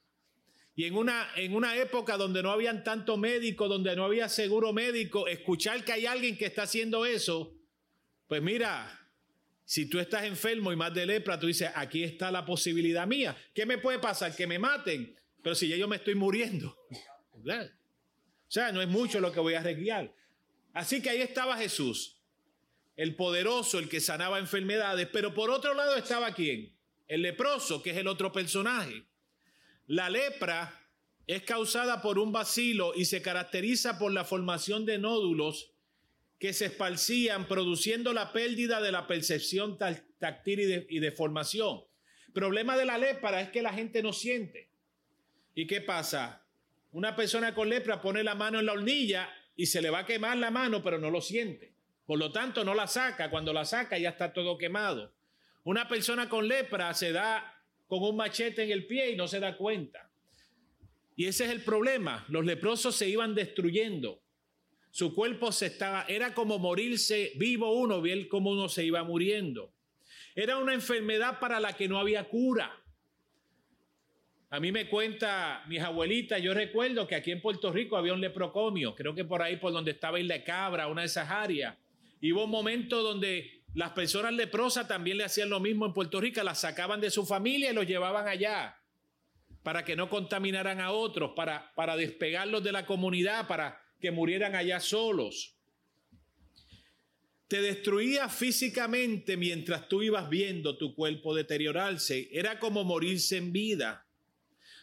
Y 0.75 0.85
en 0.85 0.97
una, 0.97 1.29
en 1.37 1.55
una 1.55 1.76
época 1.76 2.17
donde 2.17 2.43
no 2.43 2.50
habían 2.50 2.83
tanto 2.83 3.17
médico, 3.17 3.69
donde 3.69 3.95
no 3.95 4.05
había 4.05 4.29
seguro 4.29 4.73
médico, 4.73 5.29
escuchar 5.29 5.85
que 5.85 5.93
hay 5.93 6.07
alguien 6.07 6.37
que 6.37 6.47
está 6.47 6.62
haciendo 6.62 7.05
eso, 7.05 7.55
pues 8.26 8.41
mira, 8.43 9.02
si 9.64 9.87
tú 9.87 9.99
estás 9.99 10.25
enfermo 10.25 10.73
y 10.73 10.76
más 10.76 10.95
de 10.95 11.07
lepra, 11.07 11.38
tú 11.38 11.47
dices, 11.47 11.71
aquí 11.75 12.02
está 12.02 12.31
la 12.31 12.45
posibilidad 12.45 13.07
mía. 13.07 13.37
¿Qué 13.55 13.67
me 13.67 13.79
puede 13.79 13.99
pasar? 13.99 14.35
Que 14.35 14.47
me 14.47 14.59
maten. 14.59 15.14
Pero 15.43 15.55
si 15.55 15.69
ya 15.69 15.76
yo 15.76 15.88
me 15.88 15.97
estoy 15.97 16.14
muriendo. 16.14 16.76
O 17.45 18.55
sea, 18.55 18.71
no 18.71 18.83
es 18.83 18.88
mucho 18.88 19.19
lo 19.19 19.33
que 19.33 19.41
voy 19.41 19.55
a 19.55 19.61
arreglar. 19.61 20.14
Así 20.75 21.02
que 21.02 21.09
ahí 21.09 21.23
estaba 21.23 21.57
Jesús, 21.57 22.19
el 22.97 23.17
poderoso, 23.17 23.79
el 23.79 23.88
que 23.88 23.99
sanaba 23.99 24.38
enfermedades. 24.38 25.09
Pero 25.11 25.35
por 25.35 25.50
otro 25.50 25.73
lado 25.73 25.97
estaba 25.97 26.35
quién? 26.35 26.76
El 27.09 27.23
leproso, 27.23 27.83
que 27.83 27.91
es 27.91 27.97
el 27.97 28.07
otro 28.07 28.31
personaje. 28.31 29.07
La 29.87 30.11
lepra 30.11 30.81
es 31.27 31.43
causada 31.43 32.03
por 32.03 32.19
un 32.19 32.33
bacilo 32.33 32.93
y 32.95 33.05
se 33.05 33.23
caracteriza 33.23 33.99
por 33.99 34.12
la 34.12 34.25
formación 34.25 34.85
de 34.85 34.99
nódulos 34.99 35.73
que 36.39 36.53
se 36.53 36.67
esparcían 36.67 37.47
produciendo 37.47 38.12
la 38.12 38.33
pérdida 38.33 38.81
de 38.81 38.93
la 38.93 39.07
percepción 39.07 39.79
táctil 39.79 40.61
y 40.61 40.65
de, 40.67 40.87
y 40.89 40.99
de 40.99 41.12
formación. 41.12 41.85
Problema 42.33 42.77
de 42.77 42.87
la 42.87 42.99
lepra 42.99 43.41
es 43.41 43.51
que 43.51 43.62
la 43.62 43.73
gente 43.73 44.03
no 44.03 44.12
siente. 44.12 44.69
¿Y 45.55 45.67
qué 45.67 45.81
pasa? 45.81 46.45
Una 46.93 47.15
persona 47.15 47.55
con 47.55 47.69
lepra 47.69 48.01
pone 48.01 48.25
la 48.25 48.35
mano 48.35 48.59
en 48.59 48.67
la 48.67 48.73
hornilla 48.73 49.31
y 49.55 49.67
se 49.67 49.83
le 49.83 49.91
va 49.91 50.01
a 50.01 50.07
quemar 50.07 50.37
la 50.39 50.51
mano, 50.51 50.83
pero 50.83 50.99
no 50.99 51.11
lo 51.11 51.21
siente. 51.21 51.73
Por 52.07 52.19
lo 52.19 52.33
tanto, 52.33 52.65
no 52.65 52.75
la 52.75 52.87
saca. 52.87 53.31
Cuando 53.31 53.53
la 53.53 53.65
saca 53.65 53.99
ya 53.99 54.11
está 54.11 54.33
todo 54.33 54.59
quemado. 54.59 55.15
Una 55.65 55.89
persona 55.89 56.29
con 56.29 56.49
lepra 56.49 56.93
se 56.95 57.12
da 57.12 57.62
con 57.92 58.04
un 58.04 58.16
machete 58.16 58.62
en 58.62 58.70
el 58.70 58.87
pie 58.87 59.11
y 59.11 59.16
no 59.16 59.28
se 59.28 59.38
da 59.38 59.54
cuenta. 59.54 60.11
Y 61.14 61.26
ese 61.26 61.44
es 61.44 61.50
el 61.50 61.62
problema. 61.62 62.25
Los 62.30 62.42
leprosos 62.42 62.96
se 62.96 63.06
iban 63.06 63.34
destruyendo. 63.34 64.22
Su 64.90 65.14
cuerpo 65.14 65.52
se 65.52 65.66
estaba, 65.66 66.06
era 66.08 66.32
como 66.32 66.58
morirse 66.58 67.32
vivo 67.37 67.70
uno, 67.78 68.00
bien 68.00 68.28
como 68.28 68.52
uno 68.52 68.70
se 68.70 68.82
iba 68.82 69.04
muriendo. 69.04 69.75
Era 70.34 70.56
una 70.56 70.72
enfermedad 70.72 71.38
para 71.38 71.61
la 71.61 71.75
que 71.75 71.87
no 71.87 71.99
había 71.99 72.30
cura. 72.30 72.82
A 74.49 74.58
mí 74.58 74.72
me 74.72 74.88
cuenta 74.88 75.62
mis 75.68 75.82
abuelitas, 75.82 76.40
yo 76.40 76.54
recuerdo 76.54 77.06
que 77.06 77.14
aquí 77.14 77.30
en 77.30 77.42
Puerto 77.42 77.70
Rico 77.70 77.99
había 77.99 78.14
un 78.14 78.22
leprocomio, 78.22 78.94
creo 78.94 79.14
que 79.14 79.26
por 79.26 79.42
ahí 79.42 79.58
por 79.58 79.70
donde 79.70 79.90
estaba 79.90 80.18
Isla 80.18 80.42
Cabra, 80.42 80.87
una 80.87 81.02
de 81.02 81.08
esas 81.08 81.28
áreas. 81.28 81.76
Y 82.22 82.32
hubo 82.32 82.46
un 82.46 82.50
momento 82.50 83.02
donde 83.02 83.62
las 83.75 83.93
personas 83.93 84.33
leprosas 84.33 84.87
también 84.87 85.17
le 85.17 85.25
hacían 85.25 85.49
lo 85.49 85.61
mismo 85.61 85.87
en 85.87 85.95
Puerto 85.95 86.21
Rico, 86.21 86.43
las 86.43 86.61
sacaban 86.61 87.00
de 87.00 87.11
su 87.11 87.25
familia 87.25 87.71
y 87.71 87.75
los 87.75 87.87
llevaban 87.87 88.29
allá 88.29 88.79
para 89.62 89.85
que 89.85 89.97
no 89.97 90.11
contaminaran 90.11 90.81
a 90.81 90.91
otros, 90.91 91.33
para, 91.37 91.73
para 91.75 91.97
despegarlos 91.97 92.62
de 92.64 92.73
la 92.73 92.85
comunidad, 92.85 93.47
para 93.47 93.81
que 94.00 94.11
murieran 94.11 94.55
allá 94.55 94.81
solos. 94.81 95.57
Te 97.47 97.62
destruía 97.62 98.29
físicamente 98.29 99.37
mientras 99.37 99.88
tú 99.88 100.02
ibas 100.02 100.29
viendo 100.29 100.76
tu 100.79 100.95
cuerpo 100.95 101.35
deteriorarse. 101.35 102.29
Era 102.33 102.59
como 102.59 102.83
morirse 102.83 103.37
en 103.37 103.52
vida. 103.52 104.07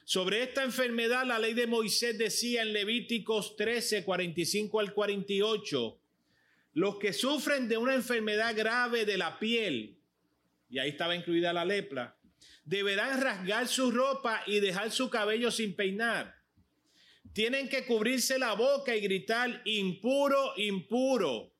Sobre 0.05 0.43
esta 0.43 0.63
enfermedad, 0.63 1.25
la 1.25 1.39
ley 1.39 1.53
de 1.53 1.67
Moisés 1.67 2.17
decía 2.17 2.61
en 2.61 2.73
Levíticos 2.73 3.55
13, 3.57 4.03
45 4.05 4.79
al 4.79 4.93
48, 4.93 5.98
los 6.73 6.97
que 6.97 7.13
sufren 7.13 7.67
de 7.67 7.77
una 7.77 7.95
enfermedad 7.95 8.55
grave 8.55 9.05
de 9.05 9.17
la 9.17 9.39
piel, 9.39 9.99
y 10.69 10.79
ahí 10.79 10.89
estaba 10.89 11.15
incluida 11.15 11.51
la 11.53 11.65
lepra, 11.65 12.17
deberán 12.63 13.21
rasgar 13.21 13.67
su 13.67 13.91
ropa 13.91 14.43
y 14.45 14.59
dejar 14.59 14.91
su 14.91 15.09
cabello 15.09 15.49
sin 15.49 15.75
peinar. 15.75 16.35
Tienen 17.33 17.69
que 17.69 17.85
cubrirse 17.85 18.37
la 18.37 18.53
boca 18.53 18.95
y 18.95 19.01
gritar, 19.01 19.61
impuro, 19.65 20.53
impuro. 20.57 21.53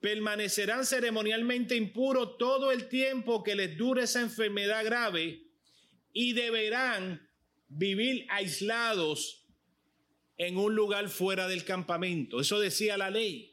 Permanecerán 0.00 0.84
ceremonialmente 0.84 1.76
impuros 1.76 2.36
todo 2.38 2.72
el 2.72 2.88
tiempo 2.88 3.42
que 3.42 3.54
les 3.54 3.76
dure 3.76 4.04
esa 4.04 4.20
enfermedad 4.20 4.84
grave 4.84 5.44
y 6.12 6.32
deberán 6.32 7.28
vivir 7.68 8.26
aislados 8.28 9.46
en 10.36 10.56
un 10.56 10.74
lugar 10.74 11.08
fuera 11.08 11.48
del 11.48 11.64
campamento. 11.64 12.40
Eso 12.40 12.58
decía 12.58 12.96
la 12.96 13.10
ley. 13.10 13.51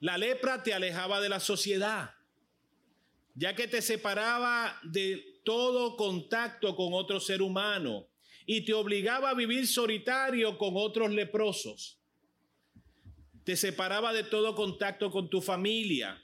La 0.00 0.16
lepra 0.16 0.62
te 0.62 0.72
alejaba 0.72 1.20
de 1.20 1.28
la 1.28 1.40
sociedad, 1.40 2.14
ya 3.34 3.54
que 3.54 3.66
te 3.66 3.82
separaba 3.82 4.78
de 4.84 5.40
todo 5.44 5.96
contacto 5.96 6.76
con 6.76 6.92
otro 6.92 7.18
ser 7.20 7.42
humano 7.42 8.08
y 8.46 8.64
te 8.64 8.74
obligaba 8.74 9.30
a 9.30 9.34
vivir 9.34 9.66
solitario 9.66 10.56
con 10.56 10.74
otros 10.74 11.10
leprosos. 11.10 12.00
Te 13.44 13.56
separaba 13.56 14.12
de 14.12 14.24
todo 14.24 14.54
contacto 14.54 15.10
con 15.10 15.28
tu 15.28 15.40
familia, 15.40 16.22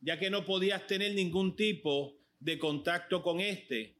ya 0.00 0.18
que 0.18 0.30
no 0.30 0.44
podías 0.44 0.86
tener 0.86 1.14
ningún 1.14 1.56
tipo 1.56 2.16
de 2.38 2.58
contacto 2.58 3.22
con 3.22 3.40
este. 3.40 3.96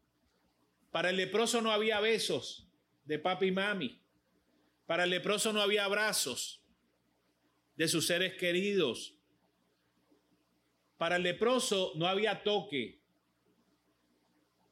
Para 0.93 1.11
el 1.11 1.17
leproso 1.17 1.61
no 1.61 1.73
había 1.73 2.01
besos 2.01 2.69
de 3.05 3.19
papi 3.19 3.47
y 3.47 3.53
mami. 3.53 4.01
Para 4.87 5.05
el 5.05 5.11
leproso 5.11 5.53
no 5.53 5.61
había 5.61 5.85
abrazos 5.85 6.63
de 7.76 7.88
sus 7.88 8.07
seres 8.07 8.35
queridos. 8.35 9.16
Para 10.97 11.16
el 11.16 11.23
leproso 11.23 11.93
no 11.97 12.07
había 12.07 12.43
toque 12.43 13.00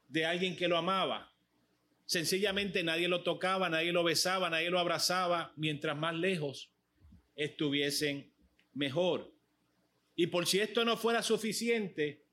de 0.09 0.25
alguien 0.25 0.57
que 0.57 0.69
lo 0.69 0.77
amaba. 0.77 1.33
Sencillamente 2.05 2.83
nadie 2.83 3.09
lo 3.09 3.23
tocaba, 3.23 3.69
nadie 3.69 3.93
lo 3.93 4.05
besaba, 4.05 4.51
nadie 4.51 4.71
lo 4.71 4.79
abrazaba, 4.79 5.53
mientras 5.57 5.97
más 5.97 6.15
lejos 6.15 6.71
estuviesen 7.35 8.33
mejor. 8.75 9.33
Y 10.15 10.27
por 10.27 10.47
si 10.47 10.61
esto 10.61 10.85
no 10.85 10.97
fuera 10.97 11.23
suficiente, 11.23 12.27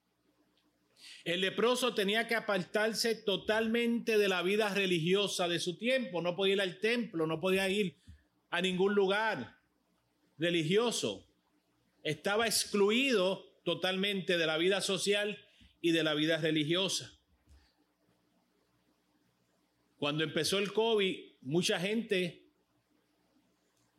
el 1.24 1.42
leproso 1.42 1.94
tenía 1.94 2.28
que 2.28 2.36
apartarse 2.36 3.16
totalmente 3.16 4.18
de 4.18 4.28
la 4.28 4.42
vida 4.42 4.74
religiosa 4.74 5.48
de 5.48 5.60
su 5.60 5.78
tiempo. 5.78 6.22
No 6.22 6.36
podía 6.36 6.56
ir 6.56 6.62
al 6.62 6.80
templo, 6.80 7.26
no 7.26 7.40
podía 7.40 7.70
ir 7.70 7.98
a 8.50 8.62
ningún 8.62 8.96
lugar 8.96 9.59
religioso. 10.40 11.28
Estaba 12.04 12.48
excluido 12.48 13.46
totalmente 13.64 14.38
de 14.38 14.48
la 14.48 14.58
vida 14.58 14.82
social 14.82 15.38
y 15.82 15.92
de 15.92 16.04
la 16.04 16.16
vida 16.16 16.38
religiosa. 16.38 17.14
Cuando 19.98 20.24
empezó 20.24 20.58
el 20.58 20.74
COVID, 20.74 21.34
mucha 21.42 21.80
gente 21.80 22.48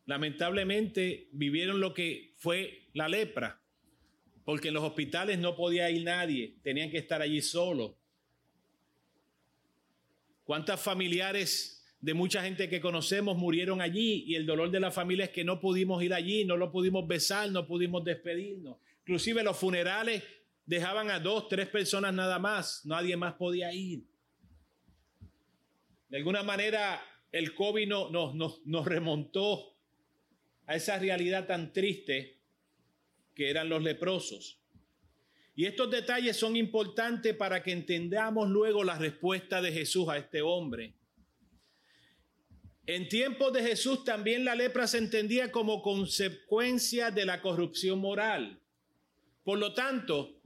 lamentablemente 0.06 1.28
vivieron 1.30 1.78
lo 1.78 1.94
que 1.94 2.34
fue 2.38 2.88
la 2.94 3.08
lepra 3.08 3.60
porque 4.50 4.66
en 4.66 4.74
los 4.74 4.82
hospitales 4.82 5.38
no 5.38 5.54
podía 5.54 5.88
ir 5.90 6.02
nadie, 6.02 6.56
tenían 6.62 6.90
que 6.90 6.98
estar 6.98 7.22
allí 7.22 7.40
solos. 7.40 7.92
¿Cuántas 10.42 10.80
familiares 10.80 11.79
de 12.00 12.14
mucha 12.14 12.42
gente 12.42 12.68
que 12.68 12.80
conocemos 12.80 13.36
murieron 13.36 13.80
allí 13.80 14.24
y 14.26 14.34
el 14.34 14.46
dolor 14.46 14.70
de 14.70 14.80
la 14.80 14.90
familia 14.90 15.26
es 15.26 15.30
que 15.30 15.44
no 15.44 15.60
pudimos 15.60 16.02
ir 16.02 16.14
allí, 16.14 16.44
no 16.44 16.56
lo 16.56 16.72
pudimos 16.72 17.06
besar, 17.06 17.50
no 17.50 17.66
pudimos 17.66 18.04
despedirnos? 18.04 18.78
Inclusive 19.00 19.42
los 19.42 19.56
funerales 19.56 20.22
dejaban 20.64 21.10
a 21.10 21.20
dos, 21.20 21.48
tres 21.48 21.68
personas 21.68 22.14
nada 22.14 22.38
más, 22.38 22.86
nadie 22.86 23.16
más 23.16 23.34
podía 23.34 23.72
ir. 23.74 24.04
De 26.08 26.16
alguna 26.16 26.42
manera 26.42 27.02
el 27.32 27.54
COVID 27.54 27.88
nos, 27.88 28.84
remontó 28.84 29.76
a 30.66 30.76
esa 30.76 30.98
realidad 30.98 31.46
tan 31.46 31.72
triste 31.72 32.38
que 33.34 33.50
eran 33.50 33.68
los 33.68 33.82
leprosos. 33.82 34.58
Y 35.54 35.66
estos 35.66 35.90
detalles 35.90 36.36
son 36.36 36.56
importantes 36.56 37.34
para 37.34 37.62
que 37.62 37.72
entendamos 37.72 38.48
luego 38.48 38.82
la 38.82 38.98
respuesta 38.98 39.60
de 39.60 39.72
Jesús 39.72 40.08
a 40.08 40.16
este 40.16 40.40
hombre. 40.40 40.94
En 42.86 43.08
tiempos 43.08 43.52
de 43.52 43.62
Jesús 43.62 44.04
también 44.04 44.44
la 44.44 44.54
lepra 44.54 44.86
se 44.86 44.98
entendía 44.98 45.52
como 45.52 45.82
consecuencia 45.82 47.10
de 47.10 47.24
la 47.24 47.40
corrupción 47.40 47.98
moral. 47.98 48.60
Por 49.44 49.58
lo 49.58 49.74
tanto, 49.74 50.40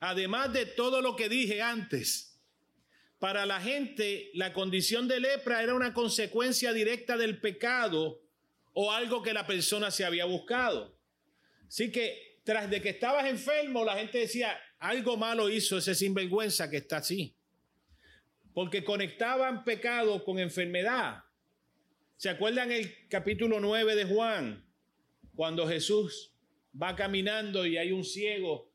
además 0.00 0.52
de 0.52 0.66
todo 0.66 1.00
lo 1.00 1.16
que 1.16 1.28
dije 1.28 1.62
antes, 1.62 2.38
para 3.18 3.46
la 3.46 3.60
gente 3.60 4.30
la 4.34 4.52
condición 4.52 5.08
de 5.08 5.20
lepra 5.20 5.62
era 5.62 5.74
una 5.74 5.94
consecuencia 5.94 6.72
directa 6.72 7.16
del 7.16 7.40
pecado 7.40 8.20
o 8.74 8.92
algo 8.92 9.22
que 9.22 9.32
la 9.32 9.46
persona 9.46 9.90
se 9.90 10.04
había 10.04 10.26
buscado. 10.26 10.94
Así 11.66 11.90
que 11.90 12.38
tras 12.44 12.68
de 12.68 12.82
que 12.82 12.90
estabas 12.90 13.26
enfermo, 13.26 13.84
la 13.84 13.96
gente 13.96 14.18
decía, 14.18 14.56
algo 14.78 15.16
malo 15.16 15.48
hizo 15.48 15.78
ese 15.78 15.94
sinvergüenza 15.94 16.68
que 16.68 16.76
está 16.76 16.98
así. 16.98 17.34
Porque 18.52 18.84
conectaban 18.84 19.64
pecado 19.64 20.22
con 20.22 20.38
enfermedad. 20.38 21.23
¿Se 22.16 22.28
acuerdan 22.28 22.70
el 22.70 23.08
capítulo 23.08 23.60
9 23.60 23.96
de 23.96 24.04
Juan? 24.04 24.64
Cuando 25.34 25.66
Jesús 25.66 26.32
va 26.80 26.94
caminando 26.94 27.66
y 27.66 27.76
hay 27.76 27.92
un 27.92 28.04
ciego. 28.04 28.72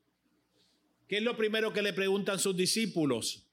¿Qué 1.08 1.18
es 1.18 1.22
lo 1.22 1.36
primero 1.36 1.72
que 1.72 1.82
le 1.82 1.92
preguntan 1.92 2.38
sus 2.38 2.56
discípulos? 2.56 3.46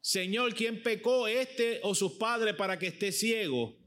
Señor, 0.00 0.54
¿quién 0.54 0.82
pecó, 0.82 1.26
este 1.26 1.80
o 1.82 1.94
sus 1.94 2.12
padres, 2.12 2.54
para 2.54 2.78
que 2.78 2.88
esté 2.88 3.10
ciego? 3.10 3.78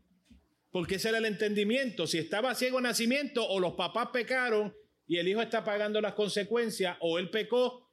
Porque 0.71 0.95
ese 0.95 1.09
era 1.09 1.19
el 1.19 1.25
entendimiento. 1.25 2.07
Si 2.07 2.17
estaba 2.17 2.55
ciego 2.55 2.79
en 2.79 2.83
nacimiento 2.83 3.47
o 3.47 3.59
los 3.59 3.73
papás 3.73 4.09
pecaron 4.11 4.75
y 5.05 5.17
el 5.17 5.27
hijo 5.27 5.41
está 5.41 5.63
pagando 5.63 6.01
las 6.01 6.15
consecuencias 6.15 6.97
o 6.99 7.19
él 7.19 7.29
pecó. 7.29 7.89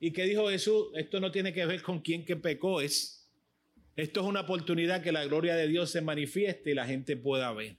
¿Y 0.00 0.12
qué 0.12 0.24
dijo 0.24 0.48
Jesús? 0.48 0.88
Esto 0.94 1.20
no 1.20 1.30
tiene 1.30 1.52
que 1.52 1.66
ver 1.66 1.82
con 1.82 2.00
quién 2.00 2.24
que 2.24 2.36
pecó, 2.36 2.80
es 2.80 3.17
esto 3.98 4.20
es 4.20 4.26
una 4.26 4.42
oportunidad 4.42 5.02
que 5.02 5.10
la 5.10 5.24
gloria 5.24 5.56
de 5.56 5.66
Dios 5.66 5.90
se 5.90 6.00
manifieste 6.00 6.70
y 6.70 6.74
la 6.74 6.86
gente 6.86 7.16
pueda 7.16 7.52
ver. 7.52 7.78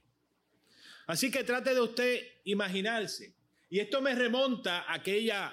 Así 1.06 1.30
que 1.30 1.44
trate 1.44 1.72
de 1.72 1.80
usted 1.80 2.20
imaginarse. 2.44 3.34
Y 3.70 3.78
esto 3.78 4.02
me 4.02 4.14
remonta 4.14 4.80
a 4.80 4.96
aquella 4.96 5.50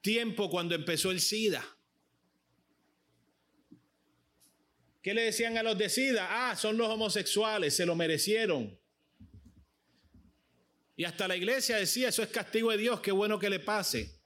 tiempo 0.00 0.48
cuando 0.48 0.74
empezó 0.74 1.10
el 1.10 1.20
SIDA. 1.20 1.62
¿Qué 5.02 5.12
le 5.12 5.24
decían 5.24 5.58
a 5.58 5.62
los 5.62 5.76
de 5.76 5.90
SIDA? 5.90 6.48
Ah, 6.48 6.56
son 6.56 6.78
los 6.78 6.88
homosexuales, 6.88 7.76
se 7.76 7.84
lo 7.84 7.94
merecieron. 7.94 8.74
Y 10.96 11.04
hasta 11.04 11.28
la 11.28 11.36
iglesia 11.36 11.76
decía, 11.76 12.08
eso 12.08 12.22
es 12.22 12.30
castigo 12.30 12.70
de 12.70 12.78
Dios, 12.78 13.00
qué 13.02 13.12
bueno 13.12 13.38
que 13.38 13.50
le 13.50 13.60
pase. 13.60 14.18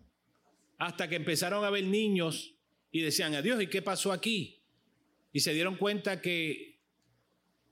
Hasta 0.79 1.09
que 1.09 1.17
empezaron 1.17 1.65
a 1.65 1.71
ver 1.71 1.83
niños 1.83 2.55
y 2.93 3.01
decían, 3.01 3.35
adiós, 3.35 3.61
¿y 3.61 3.67
qué 3.67 3.83
pasó 3.83 4.13
aquí? 4.13 4.62
Y 5.33 5.41
se 5.41 5.55
dieron 5.55 5.77
cuenta 5.77 6.21
que 6.21 6.81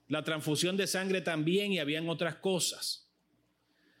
la 0.07 0.23
transfusión 0.23 0.75
de 0.75 0.87
sangre 0.87 1.21
también 1.21 1.71
y 1.71 1.79
habían 1.79 2.09
otras 2.09 2.35
cosas. 2.35 3.09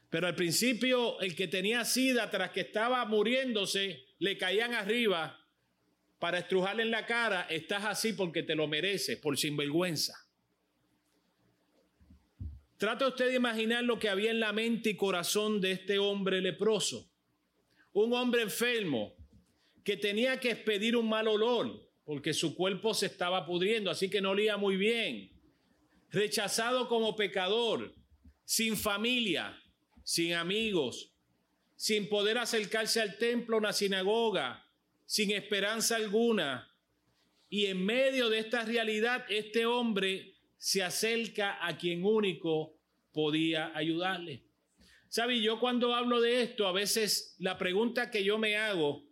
Pero 0.09 0.27
al 0.27 0.35
principio 0.35 1.19
el 1.21 1.35
que 1.35 1.47
tenía 1.47 1.85
sida 1.85 2.29
tras 2.29 2.51
que 2.51 2.61
estaba 2.61 3.05
muriéndose, 3.05 4.03
le 4.19 4.37
caían 4.37 4.73
arriba 4.73 5.39
para 6.19 6.39
estrujarle 6.39 6.83
en 6.83 6.91
la 6.91 7.05
cara, 7.05 7.47
estás 7.49 7.85
así 7.85 8.13
porque 8.13 8.43
te 8.43 8.55
lo 8.55 8.67
mereces, 8.67 9.17
por 9.17 9.37
sinvergüenza. 9.37 10.13
Trata 12.77 13.07
usted 13.07 13.29
de 13.29 13.35
imaginar 13.35 13.83
lo 13.83 13.97
que 13.97 14.09
había 14.09 14.31
en 14.31 14.39
la 14.39 14.51
mente 14.53 14.89
y 14.89 14.95
corazón 14.95 15.61
de 15.61 15.71
este 15.71 15.97
hombre 15.97 16.41
leproso. 16.41 17.09
Un 17.93 18.13
hombre 18.13 18.41
enfermo 18.41 19.15
que 19.83 19.97
tenía 19.97 20.39
que 20.39 20.51
expedir 20.51 20.97
un 20.97 21.07
mal 21.07 21.27
olor 21.27 21.90
porque 22.11 22.33
su 22.33 22.55
cuerpo 22.55 22.93
se 22.93 23.05
estaba 23.05 23.45
pudriendo, 23.45 23.89
así 23.89 24.09
que 24.09 24.19
no 24.19 24.31
olía 24.31 24.57
muy 24.57 24.75
bien 24.75 25.31
rechazado 26.09 26.89
como 26.89 27.15
pecador, 27.15 27.95
sin 28.43 28.75
familia, 28.75 29.57
sin 30.03 30.33
amigos, 30.33 31.13
sin 31.77 32.09
poder 32.09 32.37
acercarse 32.37 32.99
al 32.99 33.17
templo, 33.17 33.55
una 33.55 33.71
sinagoga, 33.71 34.69
sin 35.05 35.31
esperanza 35.31 35.95
alguna. 35.95 36.69
Y 37.47 37.67
en 37.67 37.85
medio 37.85 38.29
de 38.29 38.39
esta 38.39 38.65
realidad, 38.65 39.25
este 39.29 39.65
hombre 39.65 40.35
se 40.57 40.83
acerca 40.83 41.65
a 41.65 41.77
quien 41.77 42.03
único 42.03 42.77
podía 43.13 43.71
ayudarle. 43.73 44.43
¿Sabe? 45.07 45.39
Yo 45.39 45.61
cuando 45.61 45.95
hablo 45.95 46.19
de 46.19 46.41
esto, 46.41 46.67
a 46.67 46.73
veces 46.73 47.37
la 47.39 47.57
pregunta 47.57 48.11
que 48.11 48.25
yo 48.25 48.37
me 48.37 48.57
hago, 48.57 49.10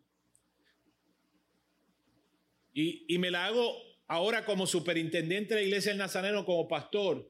y, 2.73 3.17
me 3.17 3.31
la 3.31 3.45
hago 3.45 3.75
ahora 4.07 4.45
como 4.45 4.67
superintendente 4.67 5.53
de 5.53 5.61
la 5.61 5.67
iglesia 5.67 5.91
del 5.91 5.99
Nazareno, 5.99 6.45
como 6.45 6.67
pastor, 6.67 7.29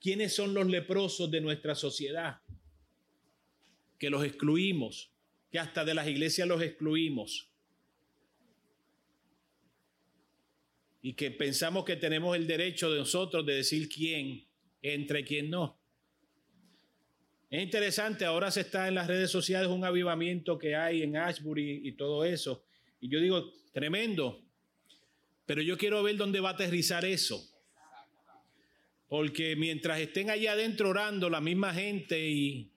¿quiénes 0.00 0.34
son 0.34 0.54
los 0.54 0.66
leprosos 0.66 1.30
de 1.30 1.40
nuestra 1.40 1.74
sociedad? 1.74 2.40
Que 3.98 4.10
los 4.10 4.24
excluimos, 4.24 5.10
que 5.50 5.58
hasta 5.58 5.84
de 5.84 5.94
las 5.94 6.06
iglesias 6.06 6.46
los 6.46 6.62
excluimos. 6.62 7.50
Y 11.00 11.14
que 11.14 11.30
pensamos 11.30 11.84
que 11.84 11.96
tenemos 11.96 12.36
el 12.36 12.46
derecho 12.46 12.90
de 12.90 12.98
nosotros 12.98 13.46
de 13.46 13.54
decir 13.54 13.88
quién 13.88 14.46
entre 14.82 15.24
quién 15.24 15.50
no. 15.50 15.78
Es 17.50 17.62
interesante, 17.62 18.26
ahora 18.26 18.50
se 18.50 18.60
está 18.60 18.88
en 18.88 18.94
las 18.94 19.06
redes 19.06 19.30
sociales 19.30 19.70
un 19.70 19.84
avivamiento 19.84 20.58
que 20.58 20.76
hay 20.76 21.02
en 21.02 21.16
Ashbury 21.16 21.80
y 21.88 21.92
todo 21.92 22.24
eso. 22.24 22.67
Y 23.00 23.08
yo 23.08 23.20
digo, 23.20 23.52
tremendo, 23.72 24.42
pero 25.46 25.62
yo 25.62 25.78
quiero 25.78 26.02
ver 26.02 26.16
dónde 26.16 26.40
va 26.40 26.50
a 26.50 26.52
aterrizar 26.52 27.04
eso. 27.04 27.42
Porque 29.08 29.56
mientras 29.56 29.98
estén 30.00 30.28
allá 30.28 30.52
adentro 30.52 30.90
orando 30.90 31.30
la 31.30 31.40
misma 31.40 31.72
gente 31.72 32.28
y, 32.28 32.70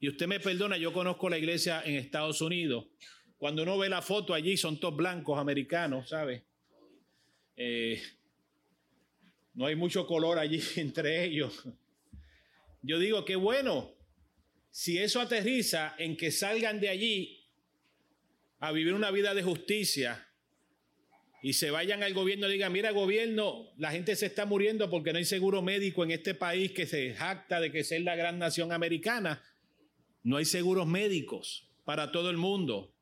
y 0.00 0.08
usted 0.08 0.26
me 0.26 0.40
perdona, 0.40 0.78
yo 0.78 0.92
conozco 0.92 1.28
la 1.28 1.38
iglesia 1.38 1.82
en 1.84 1.96
Estados 1.96 2.40
Unidos. 2.40 2.86
Cuando 3.36 3.62
uno 3.62 3.76
ve 3.76 3.88
la 3.90 4.00
foto 4.00 4.32
allí 4.32 4.56
son 4.56 4.80
todos 4.80 4.96
blancos 4.96 5.38
americanos, 5.38 6.08
¿sabe? 6.08 6.44
Eh, 7.56 8.00
no 9.54 9.66
hay 9.66 9.76
mucho 9.76 10.06
color 10.06 10.38
allí 10.38 10.60
entre 10.76 11.24
ellos. 11.24 11.64
Yo 12.82 12.98
digo 12.98 13.24
que 13.24 13.36
bueno, 13.36 13.94
si 14.70 14.98
eso 14.98 15.20
aterriza 15.20 15.94
en 15.98 16.16
que 16.16 16.30
salgan 16.30 16.80
de 16.80 16.88
allí 16.88 17.43
a 18.68 18.72
vivir 18.72 18.94
una 18.94 19.10
vida 19.10 19.34
de 19.34 19.42
justicia, 19.42 20.26
y 21.44 21.52
se 21.52 21.70
vayan 21.70 22.02
al 22.02 22.14
gobierno 22.14 22.48
y 22.48 22.52
digan, 22.52 22.72
mira 22.72 22.90
gobierno, 22.92 23.70
la 23.76 23.90
gente 23.90 24.16
se 24.16 24.24
está 24.24 24.46
muriendo 24.46 24.88
porque 24.88 25.12
no 25.12 25.18
hay 25.18 25.26
seguro 25.26 25.60
médico 25.60 26.02
en 26.02 26.10
este 26.10 26.34
país 26.34 26.72
que 26.72 26.86
se 26.86 27.12
jacta 27.12 27.60
de 27.60 27.70
que 27.70 27.80
es 27.80 27.90
la 28.00 28.16
gran 28.16 28.38
nación 28.38 28.72
americana. 28.72 29.42
No 30.22 30.38
hay 30.38 30.46
seguros 30.46 30.86
médicos 30.86 31.68
para 31.84 32.12
todo 32.12 32.30
el 32.30 32.38
mundo. 32.38 32.94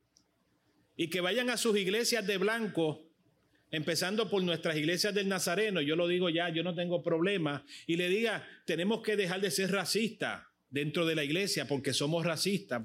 Y 0.96 1.06
que 1.06 1.20
vayan 1.20 1.50
a 1.50 1.56
sus 1.56 1.78
iglesias 1.78 2.26
de 2.26 2.36
blanco, 2.36 3.08
empezando 3.70 4.28
por 4.28 4.42
nuestras 4.42 4.76
iglesias 4.76 5.14
del 5.14 5.28
Nazareno, 5.28 5.80
yo 5.80 5.94
lo 5.94 6.08
digo 6.08 6.28
ya, 6.28 6.48
yo 6.48 6.64
no 6.64 6.74
tengo 6.74 7.00
problema, 7.00 7.64
y 7.86 7.94
le 7.94 8.08
diga, 8.08 8.44
tenemos 8.64 9.02
que 9.02 9.14
dejar 9.14 9.40
de 9.40 9.52
ser 9.52 9.70
racistas 9.70 10.42
dentro 10.68 11.06
de 11.06 11.14
la 11.14 11.22
iglesia 11.22 11.68
porque 11.68 11.92
somos 11.92 12.26
racistas 12.26 12.82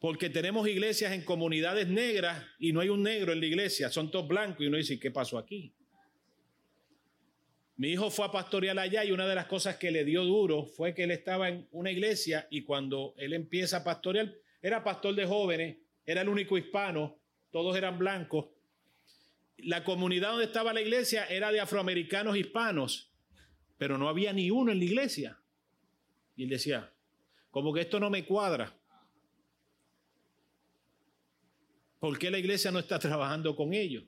porque 0.00 0.30
tenemos 0.30 0.66
iglesias 0.66 1.12
en 1.12 1.22
comunidades 1.22 1.86
negras 1.86 2.42
y 2.58 2.72
no 2.72 2.80
hay 2.80 2.88
un 2.88 3.02
negro 3.02 3.32
en 3.32 3.40
la 3.40 3.46
iglesia, 3.46 3.90
son 3.90 4.10
todos 4.10 4.26
blancos 4.26 4.62
y 4.62 4.66
uno 4.66 4.78
dice, 4.78 4.98
¿qué 4.98 5.10
pasó 5.10 5.36
aquí? 5.36 5.74
Mi 7.76 7.90
hijo 7.90 8.10
fue 8.10 8.24
a 8.24 8.30
pastorear 8.32 8.78
allá 8.78 9.04
y 9.04 9.12
una 9.12 9.26
de 9.26 9.34
las 9.34 9.46
cosas 9.46 9.76
que 9.76 9.90
le 9.90 10.04
dio 10.04 10.24
duro 10.24 10.64
fue 10.64 10.94
que 10.94 11.04
él 11.04 11.10
estaba 11.10 11.50
en 11.50 11.68
una 11.72 11.90
iglesia 11.90 12.48
y 12.50 12.62
cuando 12.62 13.14
él 13.18 13.34
empieza 13.34 13.78
a 13.78 13.84
pastorear, 13.84 14.34
era 14.62 14.82
pastor 14.82 15.14
de 15.14 15.26
jóvenes, 15.26 15.76
era 16.06 16.22
el 16.22 16.28
único 16.30 16.56
hispano, 16.56 17.18
todos 17.50 17.76
eran 17.76 17.98
blancos. 17.98 18.46
La 19.58 19.84
comunidad 19.84 20.30
donde 20.30 20.46
estaba 20.46 20.72
la 20.72 20.80
iglesia 20.80 21.26
era 21.26 21.52
de 21.52 21.60
afroamericanos 21.60 22.36
hispanos, 22.36 23.10
pero 23.76 23.98
no 23.98 24.08
había 24.08 24.32
ni 24.32 24.50
uno 24.50 24.72
en 24.72 24.78
la 24.78 24.84
iglesia. 24.84 25.38
Y 26.36 26.44
él 26.44 26.48
decía, 26.48 26.90
como 27.50 27.72
que 27.74 27.82
esto 27.82 28.00
no 28.00 28.08
me 28.08 28.24
cuadra. 28.24 28.79
¿Por 32.00 32.18
qué 32.18 32.30
la 32.30 32.38
iglesia 32.38 32.70
no 32.72 32.78
está 32.78 32.98
trabajando 32.98 33.54
con 33.54 33.74
ellos? 33.74 34.04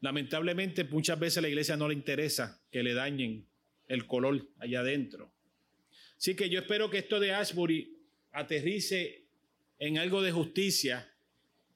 Lamentablemente 0.00 0.84
muchas 0.84 1.18
veces 1.18 1.38
a 1.38 1.42
la 1.42 1.48
iglesia 1.48 1.76
no 1.76 1.88
le 1.88 1.94
interesa 1.94 2.60
que 2.70 2.82
le 2.82 2.94
dañen 2.94 3.46
el 3.86 4.06
color 4.06 4.46
allá 4.58 4.80
adentro. 4.80 5.32
Así 6.16 6.34
que 6.34 6.50
yo 6.50 6.60
espero 6.60 6.90
que 6.90 6.98
esto 6.98 7.20
de 7.20 7.32
Ashbury 7.32 7.96
aterrice 8.32 9.24
en 9.78 9.98
algo 9.98 10.20
de 10.20 10.32
justicia 10.32 11.08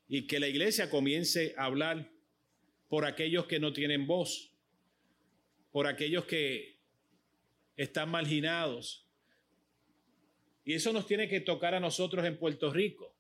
y 0.09 0.27
que 0.27 0.41
la 0.41 0.49
iglesia 0.49 0.91
comience 0.91 1.55
a 1.57 1.65
hablar 1.65 2.11
por 2.89 3.05
aquellos 3.07 3.47
que 3.47 3.61
no 3.61 3.73
tienen 3.73 4.07
voz, 4.07 4.53
por 5.71 5.87
aquellos 5.87 6.25
que 6.25 6.81
están 7.77 8.11
marginados. 8.11 9.07
Y 10.65 10.75
eso 10.75 10.93
nos 10.93 11.07
tiene 11.07 11.29
que 11.29 11.41
tocar 11.41 11.75
a 11.75 11.81
nosotros 11.81 12.25
en 12.27 12.37
Puerto 12.37 12.73
Rico. 12.73 13.12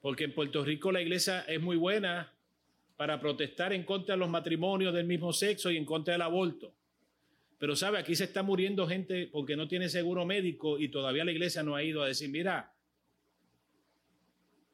Porque 0.00 0.24
en 0.24 0.34
Puerto 0.34 0.64
Rico 0.64 0.92
la 0.92 1.02
iglesia 1.02 1.40
es 1.42 1.60
muy 1.60 1.76
buena 1.76 2.32
para 2.96 3.20
protestar 3.20 3.72
en 3.72 3.84
contra 3.84 4.14
de 4.14 4.18
los 4.18 4.28
matrimonios 4.28 4.94
del 4.94 5.06
mismo 5.06 5.32
sexo 5.32 5.70
y 5.70 5.76
en 5.76 5.84
contra 5.84 6.12
del 6.12 6.22
aborto. 6.22 6.74
Pero 7.58 7.76
sabe, 7.76 7.98
aquí 7.98 8.14
se 8.14 8.24
está 8.24 8.42
muriendo 8.42 8.86
gente 8.86 9.28
porque 9.30 9.56
no 9.56 9.68
tiene 9.68 9.88
seguro 9.88 10.24
médico 10.24 10.78
y 10.78 10.88
todavía 10.88 11.24
la 11.24 11.32
iglesia 11.32 11.62
no 11.62 11.74
ha 11.74 11.82
ido 11.82 12.02
a 12.02 12.08
decir, 12.08 12.30
mira, 12.30 12.72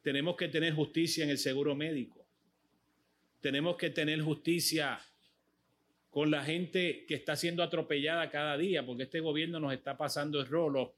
tenemos 0.01 0.37
que 0.37 0.47
tener 0.47 0.73
justicia 0.73 1.25
en 1.25 1.29
el 1.29 1.37
seguro 1.37 1.75
médico. 1.75 2.25
Tenemos 3.41 3.75
que 3.75 3.89
tener 3.89 4.21
justicia 4.21 4.99
con 6.09 6.31
la 6.31 6.43
gente 6.43 7.05
que 7.05 7.15
está 7.15 7.35
siendo 7.35 7.61
atropellada 7.61 8.29
cada 8.29 8.57
día, 8.57 8.85
porque 8.85 9.03
este 9.03 9.19
gobierno 9.19 9.59
nos 9.59 9.73
está 9.73 9.97
pasando 9.97 10.39
el 10.39 10.47
rolo 10.47 10.95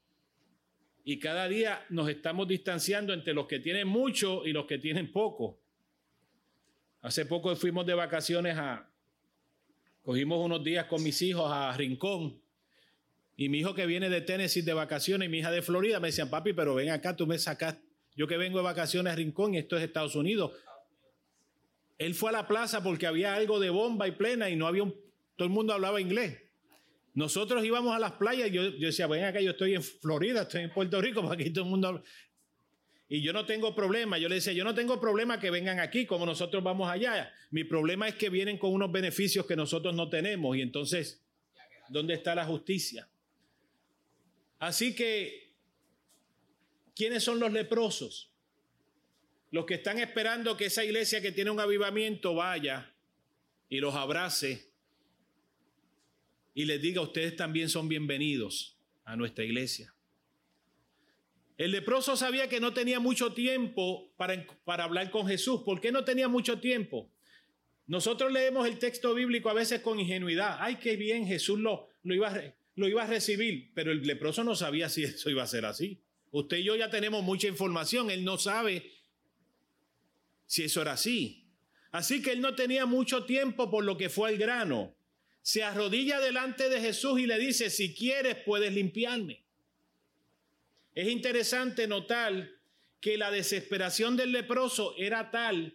y 1.04 1.18
cada 1.18 1.48
día 1.48 1.84
nos 1.88 2.08
estamos 2.08 2.46
distanciando 2.46 3.12
entre 3.12 3.34
los 3.34 3.46
que 3.46 3.60
tienen 3.60 3.88
mucho 3.88 4.46
y 4.46 4.52
los 4.52 4.66
que 4.66 4.78
tienen 4.78 5.12
poco. 5.12 5.58
Hace 7.02 7.24
poco 7.26 7.54
fuimos 7.56 7.86
de 7.86 7.94
vacaciones 7.94 8.56
a, 8.58 8.88
cogimos 10.02 10.44
unos 10.44 10.62
días 10.62 10.86
con 10.86 11.02
mis 11.02 11.20
hijos 11.22 11.50
a 11.50 11.74
Rincón 11.76 12.40
Y 13.36 13.48
mi 13.48 13.60
hijo 13.60 13.74
que 13.74 13.86
viene 13.86 14.10
de 14.10 14.20
Tennessee 14.20 14.62
de 14.62 14.74
vacaciones 14.74 15.26
y 15.26 15.30
mi 15.30 15.38
hija 15.38 15.50
de 15.50 15.62
Florida 15.62 15.98
me 16.00 16.08
decían, 16.08 16.28
papi, 16.28 16.52
pero 16.52 16.74
ven 16.74 16.90
acá, 16.90 17.16
tú 17.16 17.26
me 17.26 17.38
sacas, 17.38 17.78
yo 18.14 18.26
que 18.26 18.36
vengo 18.36 18.58
de 18.58 18.64
vacaciones 18.64 19.12
a 19.12 19.16
Rincón 19.16 19.54
y 19.54 19.58
esto 19.58 19.76
es 19.76 19.82
Estados 19.82 20.14
Unidos. 20.14 20.52
Él 21.96 22.14
fue 22.14 22.30
a 22.30 22.32
la 22.32 22.46
plaza 22.46 22.82
porque 22.82 23.06
había 23.06 23.34
algo 23.34 23.60
de 23.60 23.70
bomba 23.70 24.08
y 24.08 24.12
plena 24.12 24.50
y 24.50 24.56
no 24.56 24.66
había 24.66 24.82
un, 24.82 24.94
todo 25.36 25.46
el 25.46 25.54
mundo 25.54 25.72
hablaba 25.72 26.00
inglés. 26.00 26.49
Nosotros 27.14 27.64
íbamos 27.64 27.94
a 27.94 27.98
las 27.98 28.12
playas 28.12 28.50
yo, 28.50 28.70
yo 28.70 28.86
decía, 28.86 29.06
ven 29.06 29.24
acá, 29.24 29.40
yo 29.40 29.50
estoy 29.50 29.74
en 29.74 29.82
Florida, 29.82 30.42
estoy 30.42 30.62
en 30.62 30.70
Puerto 30.70 31.00
Rico, 31.00 31.22
porque 31.26 31.42
aquí 31.42 31.52
todo 31.52 31.64
el 31.64 31.70
mundo. 31.70 32.02
Y 33.08 33.22
yo 33.22 33.32
no 33.32 33.44
tengo 33.44 33.74
problema, 33.74 34.18
yo 34.18 34.28
le 34.28 34.36
decía, 34.36 34.52
yo 34.52 34.62
no 34.62 34.74
tengo 34.74 35.00
problema 35.00 35.40
que 35.40 35.50
vengan 35.50 35.80
aquí 35.80 36.06
como 36.06 36.24
nosotros 36.24 36.62
vamos 36.62 36.88
allá. 36.88 37.32
Mi 37.50 37.64
problema 37.64 38.06
es 38.06 38.14
que 38.14 38.30
vienen 38.30 38.56
con 38.56 38.72
unos 38.72 38.92
beneficios 38.92 39.46
que 39.46 39.56
nosotros 39.56 39.94
no 39.96 40.08
tenemos. 40.08 40.56
Y 40.56 40.62
entonces, 40.62 41.20
¿dónde 41.88 42.14
está 42.14 42.36
la 42.36 42.44
justicia? 42.44 43.08
Así 44.60 44.94
que, 44.94 45.54
¿quiénes 46.94 47.24
son 47.24 47.40
los 47.40 47.52
leprosos? 47.52 48.30
Los 49.50 49.66
que 49.66 49.74
están 49.74 49.98
esperando 49.98 50.56
que 50.56 50.66
esa 50.66 50.84
iglesia 50.84 51.20
que 51.20 51.32
tiene 51.32 51.50
un 51.50 51.58
avivamiento 51.58 52.34
vaya 52.36 52.94
y 53.68 53.80
los 53.80 53.96
abrace 53.96 54.69
y 56.54 56.64
les 56.64 56.80
diga, 56.82 57.00
ustedes 57.00 57.36
también 57.36 57.68
son 57.68 57.88
bienvenidos 57.88 58.76
a 59.04 59.16
nuestra 59.16 59.44
iglesia. 59.44 59.94
El 61.56 61.72
leproso 61.72 62.16
sabía 62.16 62.48
que 62.48 62.58
no 62.58 62.72
tenía 62.72 63.00
mucho 63.00 63.34
tiempo 63.34 64.12
para, 64.16 64.46
para, 64.64 64.84
hablar 64.84 65.10
con 65.10 65.26
Jesús. 65.26 65.60
¿Por 65.62 65.80
qué 65.80 65.92
no 65.92 66.04
tenía 66.04 66.26
mucho 66.26 66.58
tiempo? 66.58 67.10
Nosotros 67.86 68.32
leemos 68.32 68.66
el 68.66 68.78
texto 68.78 69.14
bíblico 69.14 69.50
a 69.50 69.54
veces 69.54 69.80
con 69.80 70.00
ingenuidad. 70.00 70.56
Ay, 70.60 70.76
qué 70.76 70.96
bien, 70.96 71.26
Jesús 71.26 71.58
lo, 71.58 71.88
lo, 72.02 72.14
iba, 72.14 72.32
lo 72.76 72.88
iba 72.88 73.02
a 73.02 73.06
recibir, 73.06 73.72
pero 73.74 73.92
el 73.92 74.02
leproso 74.02 74.42
no 74.42 74.56
sabía 74.56 74.88
si 74.88 75.04
eso 75.04 75.28
iba 75.28 75.42
a 75.42 75.46
ser 75.46 75.66
así. 75.66 76.00
Usted 76.30 76.58
y 76.58 76.64
yo 76.64 76.76
ya 76.76 76.88
tenemos 76.88 77.22
mucha 77.22 77.48
información, 77.48 78.10
él 78.10 78.24
no 78.24 78.38
sabe 78.38 78.90
si 80.46 80.64
eso 80.64 80.80
era 80.80 80.92
así. 80.92 81.44
Así 81.90 82.22
que 82.22 82.32
él 82.32 82.40
no 82.40 82.54
tenía 82.54 82.86
mucho 82.86 83.24
tiempo 83.24 83.70
por 83.70 83.84
lo 83.84 83.96
que 83.96 84.08
fue 84.08 84.30
al 84.30 84.38
grano. 84.38 84.94
Se 85.42 85.62
arrodilla 85.62 86.20
delante 86.20 86.68
de 86.68 86.80
Jesús 86.80 87.20
y 87.20 87.26
le 87.26 87.38
dice, 87.38 87.70
si 87.70 87.94
quieres 87.94 88.36
puedes 88.44 88.72
limpiarme. 88.72 89.42
Es 90.94 91.08
interesante 91.08 91.86
notar 91.86 92.50
que 93.00 93.16
la 93.16 93.30
desesperación 93.30 94.16
del 94.16 94.32
leproso 94.32 94.94
era 94.98 95.30
tal 95.30 95.74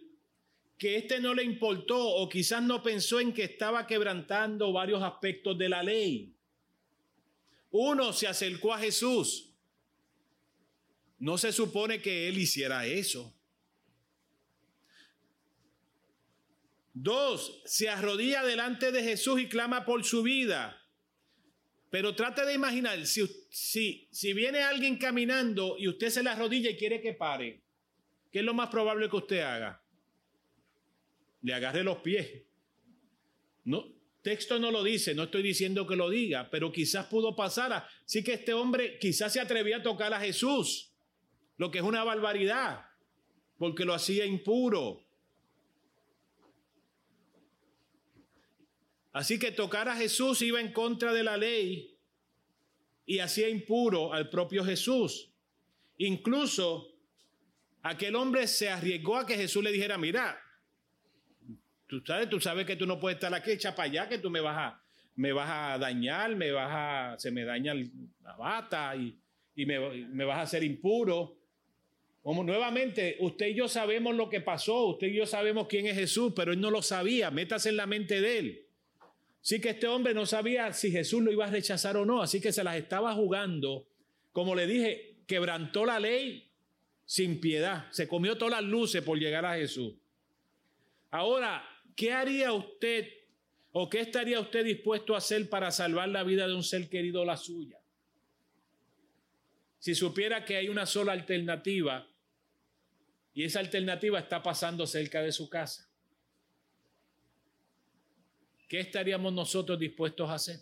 que 0.78 0.96
éste 0.96 1.20
no 1.20 1.34
le 1.34 1.42
importó 1.42 1.98
o 1.98 2.28
quizás 2.28 2.62
no 2.62 2.82
pensó 2.82 3.18
en 3.18 3.32
que 3.32 3.44
estaba 3.44 3.86
quebrantando 3.86 4.72
varios 4.72 5.02
aspectos 5.02 5.56
de 5.56 5.68
la 5.68 5.82
ley. 5.82 6.34
Uno 7.70 8.12
se 8.12 8.26
acercó 8.26 8.74
a 8.74 8.78
Jesús. 8.78 9.50
No 11.18 11.38
se 11.38 11.52
supone 11.52 12.00
que 12.00 12.28
él 12.28 12.38
hiciera 12.38 12.86
eso. 12.86 13.32
Dos, 16.98 17.60
se 17.66 17.90
arrodilla 17.90 18.42
delante 18.42 18.90
de 18.90 19.02
Jesús 19.02 19.38
y 19.38 19.50
clama 19.50 19.84
por 19.84 20.02
su 20.02 20.22
vida. 20.22 20.82
Pero 21.90 22.14
trate 22.14 22.46
de 22.46 22.54
imaginar, 22.54 23.04
si, 23.04 23.26
si, 23.50 24.08
si 24.10 24.32
viene 24.32 24.62
alguien 24.62 24.96
caminando 24.96 25.76
y 25.78 25.88
usted 25.88 26.08
se 26.08 26.22
la 26.22 26.32
arrodilla 26.32 26.70
y 26.70 26.76
quiere 26.78 27.02
que 27.02 27.12
pare, 27.12 27.62
¿qué 28.32 28.38
es 28.38 28.44
lo 28.46 28.54
más 28.54 28.70
probable 28.70 29.10
que 29.10 29.16
usted 29.16 29.40
haga? 29.40 29.84
Le 31.42 31.52
agarre 31.52 31.84
los 31.84 31.98
pies. 31.98 32.44
No, 33.64 33.92
texto 34.22 34.58
no 34.58 34.70
lo 34.70 34.82
dice, 34.82 35.14
no 35.14 35.24
estoy 35.24 35.42
diciendo 35.42 35.86
que 35.86 35.96
lo 35.96 36.08
diga, 36.08 36.48
pero 36.50 36.72
quizás 36.72 37.08
pudo 37.08 37.36
pasar. 37.36 37.86
Así 38.06 38.24
que 38.24 38.32
este 38.32 38.54
hombre 38.54 38.98
quizás 38.98 39.34
se 39.34 39.40
atrevía 39.40 39.76
a 39.76 39.82
tocar 39.82 40.14
a 40.14 40.20
Jesús, 40.20 40.94
lo 41.58 41.70
que 41.70 41.76
es 41.76 41.84
una 41.84 42.04
barbaridad, 42.04 42.86
porque 43.58 43.84
lo 43.84 43.92
hacía 43.92 44.24
impuro. 44.24 45.05
Así 49.16 49.38
que 49.38 49.50
tocar 49.50 49.88
a 49.88 49.96
Jesús 49.96 50.42
iba 50.42 50.60
en 50.60 50.74
contra 50.74 51.14
de 51.14 51.24
la 51.24 51.38
ley 51.38 51.96
y 53.06 53.20
hacía 53.20 53.48
impuro 53.48 54.12
al 54.12 54.28
propio 54.28 54.62
Jesús. 54.62 55.30
Incluso 55.96 56.92
aquel 57.80 58.14
hombre 58.14 58.46
se 58.46 58.68
arriesgó 58.68 59.16
a 59.16 59.26
que 59.26 59.34
Jesús 59.34 59.64
le 59.64 59.72
dijera, 59.72 59.96
mira, 59.96 60.38
tú 61.86 62.02
sabes, 62.04 62.28
tú 62.28 62.38
sabes 62.42 62.66
que 62.66 62.76
tú 62.76 62.84
no 62.84 63.00
puedes 63.00 63.16
estar 63.16 63.32
aquí, 63.32 63.52
echa 63.52 63.74
para 63.74 63.88
allá, 63.88 64.06
que 64.06 64.18
tú 64.18 64.28
me 64.28 64.42
vas 64.42 64.58
a, 64.58 64.82
me 65.14 65.32
dañar, 65.32 66.36
me 66.36 66.50
se 67.16 67.30
me 67.30 67.44
daña 67.44 67.72
la 68.22 68.36
bata 68.36 68.94
y, 68.96 69.18
y 69.54 69.64
me, 69.64 70.08
me 70.08 70.26
vas 70.26 70.36
a 70.36 70.42
hacer 70.42 70.62
impuro. 70.62 71.38
Como 72.22 72.44
nuevamente, 72.44 73.16
usted 73.20 73.46
y 73.46 73.54
yo 73.54 73.66
sabemos 73.66 74.14
lo 74.14 74.28
que 74.28 74.42
pasó, 74.42 74.88
usted 74.88 75.06
y 75.06 75.14
yo 75.14 75.24
sabemos 75.24 75.68
quién 75.68 75.86
es 75.86 75.94
Jesús, 75.94 76.34
pero 76.36 76.52
él 76.52 76.60
no 76.60 76.70
lo 76.70 76.82
sabía, 76.82 77.30
métase 77.30 77.70
en 77.70 77.78
la 77.78 77.86
mente 77.86 78.20
de 78.20 78.38
él. 78.40 78.65
Sí 79.46 79.60
que 79.60 79.70
este 79.70 79.86
hombre 79.86 80.12
no 80.12 80.26
sabía 80.26 80.72
si 80.72 80.90
Jesús 80.90 81.22
lo 81.22 81.30
iba 81.30 81.46
a 81.46 81.50
rechazar 81.50 81.96
o 81.96 82.04
no, 82.04 82.20
así 82.20 82.40
que 82.40 82.50
se 82.50 82.64
las 82.64 82.74
estaba 82.74 83.14
jugando. 83.14 83.86
Como 84.32 84.56
le 84.56 84.66
dije, 84.66 85.18
quebrantó 85.24 85.86
la 85.86 86.00
ley 86.00 86.50
sin 87.04 87.40
piedad, 87.40 87.86
se 87.92 88.08
comió 88.08 88.36
todas 88.36 88.60
las 88.60 88.68
luces 88.68 89.02
por 89.02 89.20
llegar 89.20 89.44
a 89.44 89.54
Jesús. 89.54 89.94
Ahora, 91.12 91.64
¿qué 91.94 92.12
haría 92.12 92.52
usted 92.52 93.06
o 93.70 93.88
qué 93.88 94.00
estaría 94.00 94.40
usted 94.40 94.64
dispuesto 94.64 95.14
a 95.14 95.18
hacer 95.18 95.48
para 95.48 95.70
salvar 95.70 96.08
la 96.08 96.24
vida 96.24 96.48
de 96.48 96.54
un 96.56 96.64
ser 96.64 96.88
querido 96.88 97.24
la 97.24 97.36
suya? 97.36 97.78
Si 99.78 99.94
supiera 99.94 100.44
que 100.44 100.56
hay 100.56 100.68
una 100.68 100.86
sola 100.86 101.12
alternativa 101.12 102.04
y 103.32 103.44
esa 103.44 103.60
alternativa 103.60 104.18
está 104.18 104.42
pasando 104.42 104.88
cerca 104.88 105.22
de 105.22 105.30
su 105.30 105.48
casa. 105.48 105.88
¿Qué 108.68 108.80
estaríamos 108.80 109.32
nosotros 109.32 109.78
dispuestos 109.78 110.28
a 110.28 110.34
hacer? 110.34 110.60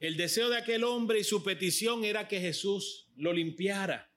El 0.00 0.16
deseo 0.16 0.48
de 0.48 0.58
aquel 0.58 0.84
hombre 0.84 1.20
y 1.20 1.24
su 1.24 1.42
petición 1.42 2.04
era 2.04 2.28
que 2.28 2.40
Jesús 2.40 3.08
lo 3.16 3.32
limpiara. 3.32 4.08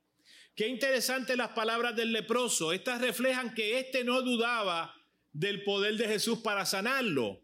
Qué 0.56 0.68
interesante 0.68 1.36
las 1.36 1.50
palabras 1.50 1.96
del 1.96 2.12
leproso. 2.12 2.72
Estas 2.72 3.02
reflejan 3.02 3.56
que 3.56 3.80
éste 3.80 4.04
no 4.04 4.22
dudaba 4.22 4.94
del 5.34 5.64
poder 5.64 5.96
de 5.96 6.08
Jesús 6.08 6.40
para 6.40 6.66
sanarlo. 6.66 7.42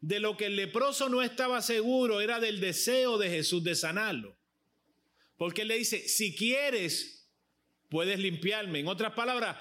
De 0.00 0.18
lo 0.18 0.36
que 0.36 0.46
el 0.46 0.56
leproso 0.56 1.08
no 1.08 1.22
estaba 1.22 1.62
seguro 1.62 2.20
era 2.20 2.40
del 2.40 2.60
deseo 2.60 3.18
de 3.18 3.30
Jesús 3.30 3.62
de 3.62 3.74
sanarlo. 3.74 4.36
Porque 5.36 5.62
él 5.62 5.68
le 5.68 5.78
dice, 5.78 6.08
si 6.08 6.34
quieres, 6.34 7.30
puedes 7.88 8.18
limpiarme. 8.18 8.80
En 8.80 8.88
otras 8.88 9.12
palabras, 9.12 9.56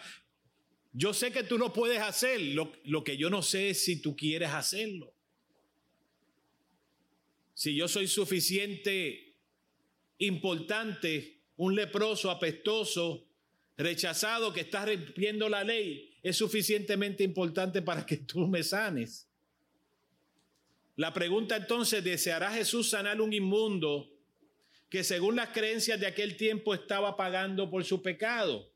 yo 0.98 1.14
sé 1.14 1.32
que 1.32 1.44
tú 1.44 1.60
lo 1.60 1.72
puedes 1.72 2.00
hacer, 2.00 2.42
lo, 2.42 2.72
lo, 2.86 3.04
que 3.04 3.18
yo 3.18 3.30
no 3.30 3.44
sé 3.44 3.70
es 3.70 3.84
si 3.84 4.02
tú 4.02 4.16
quieres 4.16 4.50
hacerlo. 4.50 5.14
Si 7.54 7.76
yo 7.76 7.88
soy 7.88 8.08
suficiente 8.08 9.36
importante, 10.18 11.44
un 11.56 11.76
leproso 11.76 12.32
apestoso, 12.32 13.28
rechazado, 13.78 14.52
que 14.52 14.62
está 14.62 14.88
rompiendo 14.88 15.48
la 15.50 15.64
ley, 15.64 16.18
es 16.24 16.36
suficientemente 16.36 17.24
importante 17.24 17.84
para 17.84 18.04
que 18.04 18.18
tú 18.18 18.48
me 18.48 18.64
sanes. 18.64 19.28
La 20.96 21.14
pregunta 21.14 21.58
entonces, 21.58 22.04
¿deseará 22.04 22.52
Jesús 22.52 22.90
sanar 22.90 23.22
un 23.22 23.34
inmundo 23.34 24.10
que 24.90 25.04
según 25.04 25.36
las 25.36 25.50
creencias 25.50 26.00
de 26.00 26.08
aquel 26.08 26.38
tiempo 26.38 26.74
estaba 26.74 27.16
pagando 27.16 27.70
por 27.70 27.84
su 27.86 28.02
pecado? 28.02 28.68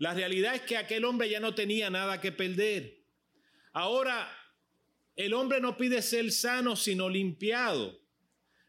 La 0.00 0.14
realidad 0.14 0.54
es 0.54 0.62
que 0.62 0.78
aquel 0.78 1.04
hombre 1.04 1.28
ya 1.28 1.40
no 1.40 1.54
tenía 1.54 1.90
nada 1.90 2.22
que 2.22 2.32
perder. 2.32 3.04
Ahora, 3.74 4.34
el 5.14 5.34
hombre 5.34 5.60
no 5.60 5.76
pide 5.76 6.00
ser 6.00 6.32
sano, 6.32 6.74
sino 6.74 7.06
limpiado. 7.10 8.00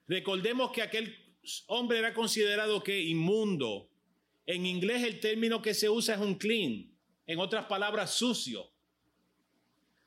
Recordemos 0.10 0.74
que 0.74 0.82
aquel 0.82 1.40
hombre 1.68 2.00
era 2.00 2.14
considerado 2.14 2.84
que 2.84 3.00
inmundo. 3.00 3.90
En 4.46 4.66
inglés 4.66 5.04
el 5.06 5.22
término 5.22 5.62
que 5.62 5.74
se 5.74 5.88
usa 5.88 6.16
es 6.16 6.22
un 6.22 6.36
clean, 6.36 6.92
en 7.26 7.40
otras 7.40 7.66
palabras, 7.68 8.14
sucio. 8.14 8.70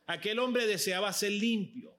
Aquel 0.05 0.39
hombre 0.39 0.67
deseaba 0.67 1.11
ser 1.15 1.33
limpio. 1.33 1.97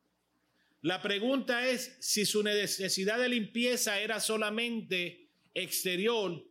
La 0.84 1.02
pregunta 1.02 1.68
es 1.68 1.98
si 2.00 2.28
su 2.28 2.44
necesidad 2.44 3.18
de 3.18 3.30
limpieza 3.30 4.00
era 4.00 4.20
solamente 4.20 5.32
exterior 5.56 6.46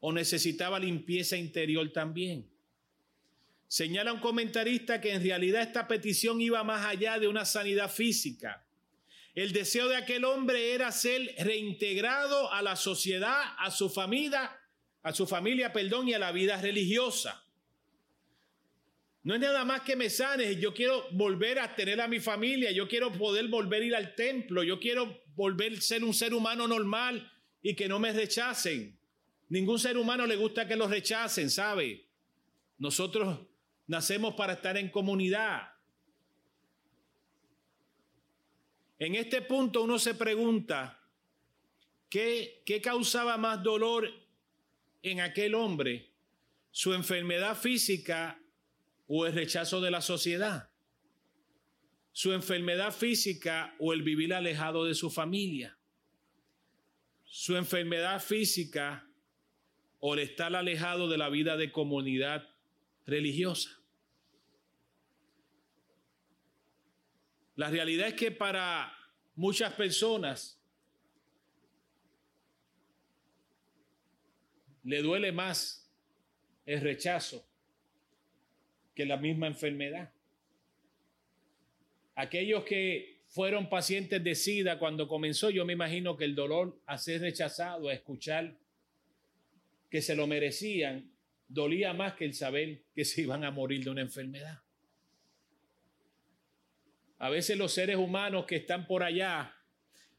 o 0.00 0.12
necesitaba 0.12 0.78
limpieza 0.78 1.36
interior 1.36 1.90
también. 1.92 2.48
Señala 3.68 4.12
un 4.12 4.20
comentarista 4.20 5.00
que 5.00 5.12
en 5.12 5.22
realidad 5.22 5.62
esta 5.62 5.88
petición 5.88 6.40
iba 6.40 6.62
más 6.62 6.86
allá 6.86 7.18
de 7.18 7.28
una 7.28 7.44
sanidad 7.44 7.90
física. 7.90 8.64
El 9.34 9.52
deseo 9.52 9.88
de 9.88 9.96
aquel 9.96 10.24
hombre 10.24 10.72
era 10.72 10.92
ser 10.92 11.34
reintegrado 11.38 12.52
a 12.52 12.62
la 12.62 12.76
sociedad, 12.76 13.38
a 13.58 13.70
su 13.70 13.90
familia, 13.90 14.58
a 15.02 15.12
su 15.12 15.26
familia, 15.26 15.72
perdón, 15.72 16.08
y 16.08 16.14
a 16.14 16.18
la 16.18 16.32
vida 16.32 16.60
religiosa. 16.60 17.44
No 19.24 19.34
es 19.34 19.40
nada 19.40 19.64
más 19.64 19.82
que 19.82 19.96
me 19.96 20.08
sanes, 20.08 20.60
yo 20.60 20.72
quiero 20.72 21.04
volver 21.10 21.58
a 21.58 21.74
tener 21.74 22.00
a 22.00 22.06
mi 22.06 22.20
familia, 22.20 22.70
yo 22.70 22.86
quiero 22.86 23.12
poder 23.12 23.48
volver 23.48 23.82
a 23.82 23.84
ir 23.84 23.96
al 23.96 24.14
templo, 24.14 24.62
yo 24.62 24.78
quiero 24.78 25.20
volver 25.34 25.72
a 25.72 25.80
ser 25.80 26.04
un 26.04 26.14
ser 26.14 26.32
humano 26.32 26.68
normal 26.68 27.28
y 27.60 27.74
que 27.74 27.88
no 27.88 27.98
me 27.98 28.12
rechacen. 28.12 28.96
Ningún 29.48 29.78
ser 29.78 29.96
humano 29.96 30.26
le 30.26 30.36
gusta 30.36 30.66
que 30.66 30.76
lo 30.76 30.88
rechacen, 30.88 31.50
¿sabe? 31.50 32.08
Nosotros 32.78 33.46
nacemos 33.86 34.34
para 34.34 34.54
estar 34.54 34.76
en 34.76 34.90
comunidad. 34.90 35.72
En 38.98 39.14
este 39.14 39.42
punto 39.42 39.82
uno 39.82 39.98
se 39.98 40.14
pregunta, 40.14 41.00
¿qué, 42.08 42.62
qué 42.64 42.80
causaba 42.80 43.36
más 43.36 43.62
dolor 43.62 44.10
en 45.02 45.20
aquel 45.20 45.54
hombre? 45.54 46.12
¿Su 46.70 46.94
enfermedad 46.94 47.56
física 47.56 48.40
o 49.06 49.26
el 49.26 49.32
rechazo 49.32 49.80
de 49.80 49.90
la 49.90 50.00
sociedad? 50.00 50.70
¿Su 52.10 52.32
enfermedad 52.32 52.92
física 52.92 53.76
o 53.78 53.92
el 53.92 54.02
vivir 54.02 54.34
alejado 54.34 54.84
de 54.86 54.94
su 54.94 55.10
familia? 55.10 55.78
¿Su 57.24 57.56
enfermedad 57.56 58.20
física 58.22 59.05
o 60.00 60.14
el 60.14 60.20
estar 60.20 60.54
alejado 60.54 61.08
de 61.08 61.18
la 61.18 61.28
vida 61.28 61.56
de 61.56 61.72
comunidad 61.72 62.48
religiosa? 63.06 63.70
La 67.56 67.70
realidad 67.70 68.08
es 68.08 68.14
que 68.14 68.30
para 68.30 68.92
muchas 69.34 69.72
personas 69.72 70.60
le 74.84 75.02
duele 75.02 75.32
más 75.32 75.90
el 76.66 76.80
rechazo 76.80 77.44
que 78.94 79.06
la 79.06 79.16
misma 79.16 79.46
enfermedad. 79.46 80.12
Aquellos 82.14 82.64
que 82.64 83.22
fueron 83.28 83.68
pacientes 83.68 84.22
de 84.22 84.34
SIDA 84.34 84.78
cuando 84.78 85.08
comenzó, 85.08 85.50
yo 85.50 85.64
me 85.64 85.72
imagino 85.72 86.16
que 86.16 86.24
el 86.24 86.34
dolor 86.34 86.80
a 86.86 86.98
ser 86.98 87.20
rechazado, 87.20 87.88
a 87.88 87.94
escuchar 87.94 88.56
que 89.90 90.02
se 90.02 90.16
lo 90.16 90.26
merecían, 90.26 91.12
dolía 91.48 91.92
más 91.92 92.14
que 92.14 92.24
el 92.24 92.34
saber 92.34 92.82
que 92.94 93.04
se 93.04 93.22
iban 93.22 93.44
a 93.44 93.50
morir 93.50 93.84
de 93.84 93.90
una 93.90 94.02
enfermedad. 94.02 94.62
A 97.18 97.30
veces 97.30 97.56
los 97.56 97.72
seres 97.72 97.96
humanos 97.96 98.44
que 98.46 98.56
están 98.56 98.86
por 98.86 99.02
allá, 99.02 99.54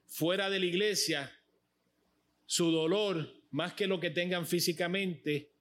fuera 0.08 0.50
de 0.50 0.60
la 0.60 0.66
iglesia, 0.66 1.32
su 2.46 2.72
dolor, 2.72 3.34
más 3.52 3.74
que 3.74 3.88
lo 3.88 4.00
que 4.00 4.10
tengan 4.10 4.48
físicamente, 4.48 5.52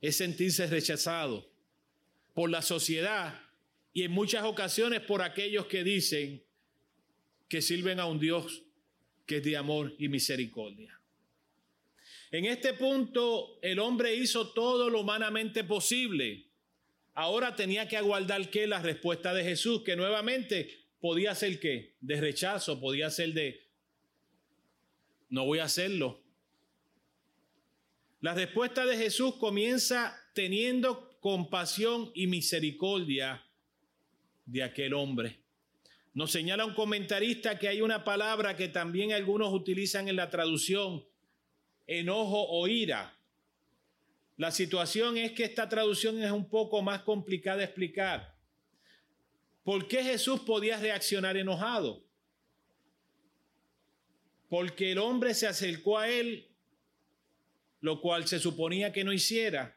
es 0.00 0.16
sentirse 0.16 0.66
rechazado 0.66 1.50
por 2.34 2.50
la 2.50 2.62
sociedad 2.62 3.40
y 3.92 4.02
en 4.02 4.12
muchas 4.12 4.44
ocasiones 4.44 5.00
por 5.00 5.22
aquellos 5.22 5.66
que 5.66 5.84
dicen 5.84 6.42
que 7.48 7.62
sirven 7.62 8.00
a 8.00 8.06
un 8.06 8.18
Dios 8.18 8.62
que 9.26 9.38
es 9.38 9.44
de 9.44 9.56
amor 9.56 9.94
y 9.98 10.08
misericordia. 10.08 10.99
En 12.30 12.44
este 12.44 12.74
punto 12.74 13.58
el 13.62 13.78
hombre 13.78 14.14
hizo 14.14 14.52
todo 14.52 14.88
lo 14.88 15.00
humanamente 15.00 15.64
posible 15.64 16.50
Ahora 17.14 17.56
tenía 17.56 17.88
que 17.88 17.96
aguardar 17.96 18.50
que 18.50 18.66
la 18.66 18.80
respuesta 18.80 19.34
de 19.34 19.44
Jesús, 19.44 19.82
que 19.82 19.96
nuevamente 19.96 20.86
podía 21.00 21.34
ser 21.34 21.58
qué? 21.60 21.96
De 22.00 22.20
rechazo, 22.20 22.80
podía 22.80 23.10
ser 23.10 23.34
de, 23.34 23.68
no 25.28 25.44
voy 25.44 25.58
a 25.58 25.64
hacerlo. 25.64 26.22
La 28.20 28.34
respuesta 28.34 28.86
de 28.86 28.96
Jesús 28.96 29.36
comienza 29.36 30.16
teniendo 30.34 31.18
compasión 31.20 32.10
y 32.14 32.26
misericordia 32.26 33.44
de 34.46 34.62
aquel 34.62 34.94
hombre. 34.94 35.40
Nos 36.14 36.30
señala 36.30 36.64
un 36.64 36.74
comentarista 36.74 37.58
que 37.58 37.68
hay 37.68 37.82
una 37.82 38.04
palabra 38.04 38.56
que 38.56 38.68
también 38.68 39.12
algunos 39.12 39.52
utilizan 39.52 40.08
en 40.08 40.16
la 40.16 40.30
traducción, 40.30 41.04
enojo 41.90 42.46
o 42.48 42.68
ira. 42.68 43.16
La 44.36 44.52
situación 44.52 45.18
es 45.18 45.32
que 45.32 45.44
esta 45.44 45.68
traducción 45.68 46.22
es 46.22 46.30
un 46.30 46.48
poco 46.48 46.82
más 46.82 47.02
complicada 47.02 47.58
de 47.58 47.64
explicar. 47.64 48.36
¿Por 49.64 49.88
qué 49.88 50.02
Jesús 50.04 50.40
podía 50.40 50.78
reaccionar 50.78 51.36
enojado? 51.36 52.04
Porque 54.48 54.92
el 54.92 54.98
hombre 54.98 55.34
se 55.34 55.48
acercó 55.48 55.98
a 55.98 56.08
él, 56.08 56.48
lo 57.80 58.00
cual 58.00 58.26
se 58.28 58.38
suponía 58.38 58.92
que 58.92 59.04
no 59.04 59.12
hiciera, 59.12 59.76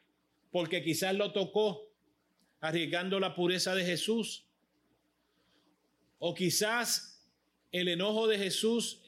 porque 0.52 0.84
quizás 0.84 1.16
lo 1.16 1.32
tocó, 1.32 1.90
arriesgando 2.62 3.20
la 3.20 3.36
pureza 3.36 3.74
de 3.74 3.86
Jesús. 3.86 4.46
O 6.20 6.34
quizás 6.36 7.28
el 7.72 7.88
enojo 7.88 8.28
de 8.28 8.38
Jesús 8.38 9.03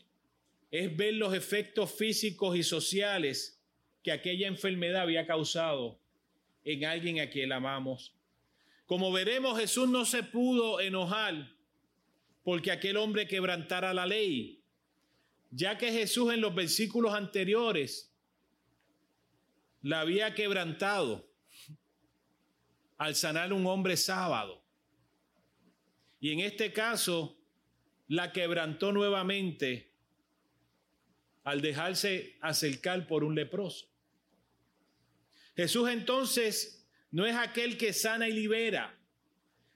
es 0.80 0.98
ver 0.98 1.14
los 1.14 1.34
efectos 1.34 1.90
físicos 1.94 2.58
y 2.58 2.64
sociales 2.64 3.62
que 4.04 4.12
aquella 4.12 4.48
enfermedad 4.48 5.04
había 5.04 5.26
causado 5.26 5.98
en 6.66 6.84
alguien 6.84 7.22
a 7.22 7.30
quien 7.30 7.54
amamos. 7.54 8.14
Como 8.86 9.10
veremos, 9.14 9.58
Jesús 9.58 9.88
no 9.88 10.04
se 10.04 10.22
pudo 10.22 10.82
enojar 10.82 11.56
porque 12.44 12.72
aquel 12.72 12.98
hombre 12.98 13.26
quebrantara 13.26 13.94
la 13.94 14.06
ley, 14.06 14.62
ya 15.50 15.78
que 15.78 15.94
Jesús 15.94 16.34
en 16.34 16.42
los 16.42 16.54
versículos 16.54 17.14
anteriores 17.14 18.14
la 19.82 20.02
había 20.02 20.36
quebrantado 20.36 21.26
al 22.98 23.16
sanar 23.16 23.54
un 23.54 23.66
hombre 23.66 23.96
sábado. 23.96 24.62
Y 26.20 26.32
en 26.34 26.42
este 26.42 26.74
caso 26.74 27.38
la 28.08 28.34
quebrantó 28.34 28.92
nuevamente 28.92 29.95
al 31.46 31.62
dejarse 31.62 32.36
acercar 32.42 33.08
por 33.08 33.24
un 33.24 33.36
leproso. 33.36 33.88
Jesús 35.56 35.90
entonces 35.90 36.86
no 37.12 37.26
es 37.26 37.36
aquel 37.36 37.78
que 37.78 37.94
sana 37.94 38.28
y 38.28 38.34
libera, 38.34 38.98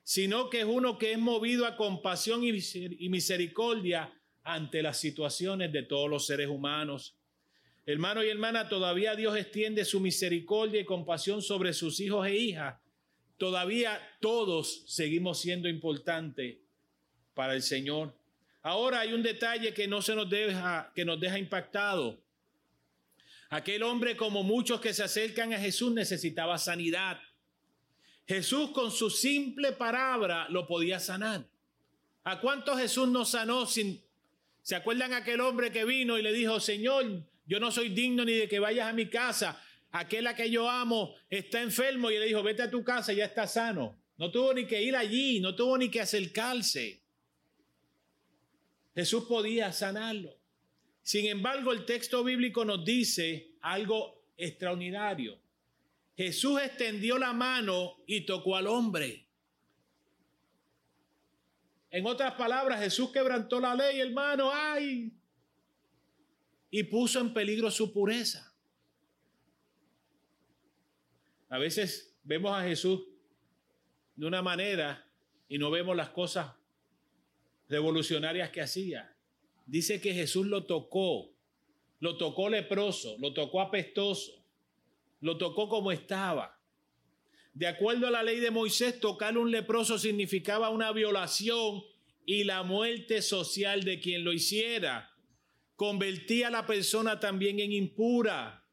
sino 0.03 0.49
que 0.49 0.61
es 0.61 0.65
uno 0.65 0.97
que 0.97 1.13
es 1.13 1.19
movido 1.19 1.65
a 1.65 1.77
compasión 1.77 2.41
y 2.43 3.09
misericordia 3.09 4.11
ante 4.43 4.81
las 4.81 4.99
situaciones 4.99 5.71
de 5.71 5.83
todos 5.83 6.09
los 6.09 6.25
seres 6.25 6.47
humanos. 6.47 7.15
Hermano 7.85 8.23
y 8.23 8.29
hermana, 8.29 8.67
todavía 8.67 9.15
Dios 9.15 9.37
extiende 9.37 9.85
su 9.85 9.99
misericordia 9.99 10.81
y 10.81 10.85
compasión 10.85 11.41
sobre 11.41 11.73
sus 11.73 11.99
hijos 11.99 12.27
e 12.27 12.35
hijas. 12.35 12.79
Todavía 13.37 14.01
todos 14.19 14.83
seguimos 14.87 15.39
siendo 15.39 15.69
importantes 15.69 16.57
para 17.35 17.53
el 17.53 17.61
Señor. 17.61 18.18
Ahora 18.69 18.99
hay 18.99 19.13
un 19.13 19.23
detalle 19.23 19.73
que 19.73 19.87
no 19.87 19.99
se 19.99 20.13
nos 20.13 20.29
deja, 20.29 20.91
que 20.93 21.03
nos 21.03 21.19
deja 21.19 21.39
impactado. 21.39 22.21
Aquel 23.49 23.81
hombre, 23.81 24.15
como 24.15 24.43
muchos 24.43 24.79
que 24.79 24.93
se 24.93 25.01
acercan 25.01 25.51
a 25.53 25.59
Jesús, 25.59 25.91
necesitaba 25.91 26.55
sanidad. 26.59 27.19
Jesús 28.27 28.69
con 28.69 28.91
su 28.91 29.09
simple 29.09 29.71
palabra 29.71 30.47
lo 30.49 30.67
podía 30.67 30.99
sanar. 30.99 31.47
¿A 32.23 32.39
cuánto 32.39 32.77
Jesús 32.77 33.07
nos 33.07 33.31
sanó 33.31 33.65
sin... 33.65 34.03
¿Se 34.61 34.75
acuerdan 34.75 35.13
aquel 35.13 35.41
hombre 35.41 35.71
que 35.71 35.83
vino 35.83 36.19
y 36.19 36.21
le 36.21 36.31
dijo, 36.31 36.59
Señor, 36.59 37.23
yo 37.47 37.59
no 37.59 37.71
soy 37.71 37.89
digno 37.89 38.23
ni 38.23 38.33
de 38.33 38.47
que 38.47 38.59
vayas 38.59 38.87
a 38.87 38.93
mi 38.93 39.09
casa? 39.09 39.59
Aquel 39.93 40.27
a 40.27 40.35
que 40.35 40.51
yo 40.51 40.69
amo 40.69 41.15
está 41.27 41.59
enfermo 41.59 42.11
y 42.11 42.19
le 42.19 42.25
dijo, 42.25 42.43
vete 42.43 42.61
a 42.61 42.69
tu 42.69 42.83
casa, 42.83 43.13
ya 43.13 43.25
está 43.25 43.47
sano. 43.47 43.99
No 44.17 44.29
tuvo 44.29 44.53
ni 44.53 44.67
que 44.67 44.79
ir 44.79 44.95
allí, 44.95 45.39
no 45.39 45.55
tuvo 45.55 45.75
ni 45.75 45.89
que 45.89 46.01
acercarse. 46.01 47.01
Jesús 48.99 49.23
podía 49.29 49.71
sanarlo. 49.71 50.37
Sin 51.03 51.25
embargo, 51.27 51.71
el 51.71 51.85
texto 51.85 52.21
bíblico 52.21 52.65
nos 52.65 52.83
dice 52.83 53.55
algo 53.61 54.25
extraordinario. 54.35 55.39
Jesús 56.17 56.59
extendió 56.61 57.17
la 57.17 57.31
mano 57.31 58.03
y 58.05 58.25
tocó 58.25 58.57
al 58.57 58.67
hombre. 58.67 59.25
En 61.89 62.05
otras 62.05 62.33
palabras, 62.33 62.81
Jesús 62.81 63.09
quebrantó 63.13 63.61
la 63.61 63.73
ley, 63.73 64.01
hermano, 64.01 64.51
ay, 64.53 65.13
y 66.69 66.83
puso 66.83 67.21
en 67.21 67.33
peligro 67.33 67.71
su 67.71 67.93
pureza. 67.93 68.53
A 71.47 71.57
veces 71.57 72.19
vemos 72.23 72.51
a 72.51 72.63
Jesús 72.63 72.99
de 74.17 74.25
una 74.25 74.41
manera 74.41 75.09
y 75.47 75.57
no 75.57 75.71
vemos 75.71 75.95
las 75.95 76.09
cosas 76.09 76.58
revolucionarias 77.69 78.49
que 78.49 78.61
hacía 78.61 79.15
dice 79.69 80.01
que 80.01 80.13
Jesús 80.13 80.47
lo 80.47 80.65
tocó, 80.65 81.31
lo 81.99 82.17
tocó 82.17 82.49
leproso, 82.49 83.15
lo 83.19 83.33
tocó 83.33 83.61
apestoso, 83.61 84.43
lo 85.21 85.37
tocó 85.37 85.69
como 85.69 85.91
estaba. 85.91 86.59
De 87.53 87.67
acuerdo 87.67 88.07
a 88.07 88.11
la 88.11 88.23
ley 88.23 88.39
de 88.39 88.51
Moisés, 88.51 88.99
tocar 88.99 89.37
un 89.37 89.51
leproso 89.51 89.99
significaba 89.99 90.69
una 90.69 90.91
violación 90.91 91.83
y 92.25 92.43
la 92.43 92.63
muerte 92.63 93.21
social 93.21 93.83
de 93.83 93.99
quien 93.99 94.23
lo 94.23 94.33
hiciera. 94.33 95.13
Convertía 95.75 96.47
a 96.47 96.51
la 96.51 96.65
persona 96.65 97.19
también 97.19 97.59
en 97.59 97.71
impura. 97.71 98.65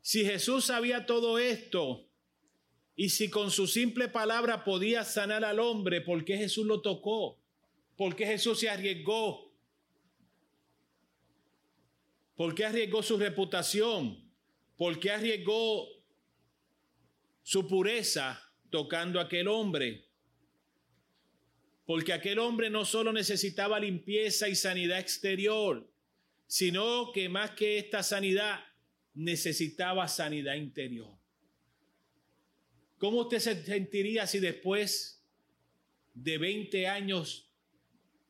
Si 0.00 0.24
Jesús 0.24 0.66
sabía 0.66 1.06
todo 1.06 1.38
esto, 1.38 2.08
Y 2.96 3.08
si 3.08 3.28
con 3.28 3.50
su 3.50 3.66
simple 3.66 4.08
palabra 4.08 4.64
podía 4.64 5.04
sanar 5.04 5.44
al 5.44 5.58
hombre, 5.58 6.00
¿por 6.00 6.24
qué 6.24 6.36
Jesús 6.36 6.66
lo 6.66 6.80
tocó? 6.80 7.40
¿Por 7.96 8.14
qué 8.14 8.26
Jesús 8.26 8.60
se 8.60 8.68
arriesgó? 8.68 9.52
¿Por 12.36 12.54
qué 12.54 12.64
arriesgó 12.64 13.02
su 13.02 13.16
reputación? 13.16 14.32
¿Por 14.76 14.98
qué 14.98 15.10
arriesgó 15.10 15.88
su 17.42 17.66
pureza 17.66 18.40
tocando 18.70 19.18
a 19.18 19.24
aquel 19.24 19.48
hombre? 19.48 20.08
Porque 21.86 22.12
aquel 22.12 22.38
hombre 22.38 22.70
no 22.70 22.84
solo 22.84 23.12
necesitaba 23.12 23.78
limpieza 23.78 24.48
y 24.48 24.54
sanidad 24.54 24.98
exterior, 24.98 25.88
sino 26.46 27.12
que 27.12 27.28
más 27.28 27.50
que 27.52 27.78
esta 27.78 28.02
sanidad 28.02 28.60
necesitaba 29.12 30.08
sanidad 30.08 30.54
interior. 30.54 31.23
¿Cómo 32.98 33.22
usted 33.22 33.38
se 33.38 33.64
sentiría 33.64 34.26
si 34.26 34.38
después 34.38 35.22
de 36.14 36.38
20 36.38 36.86
años 36.86 37.50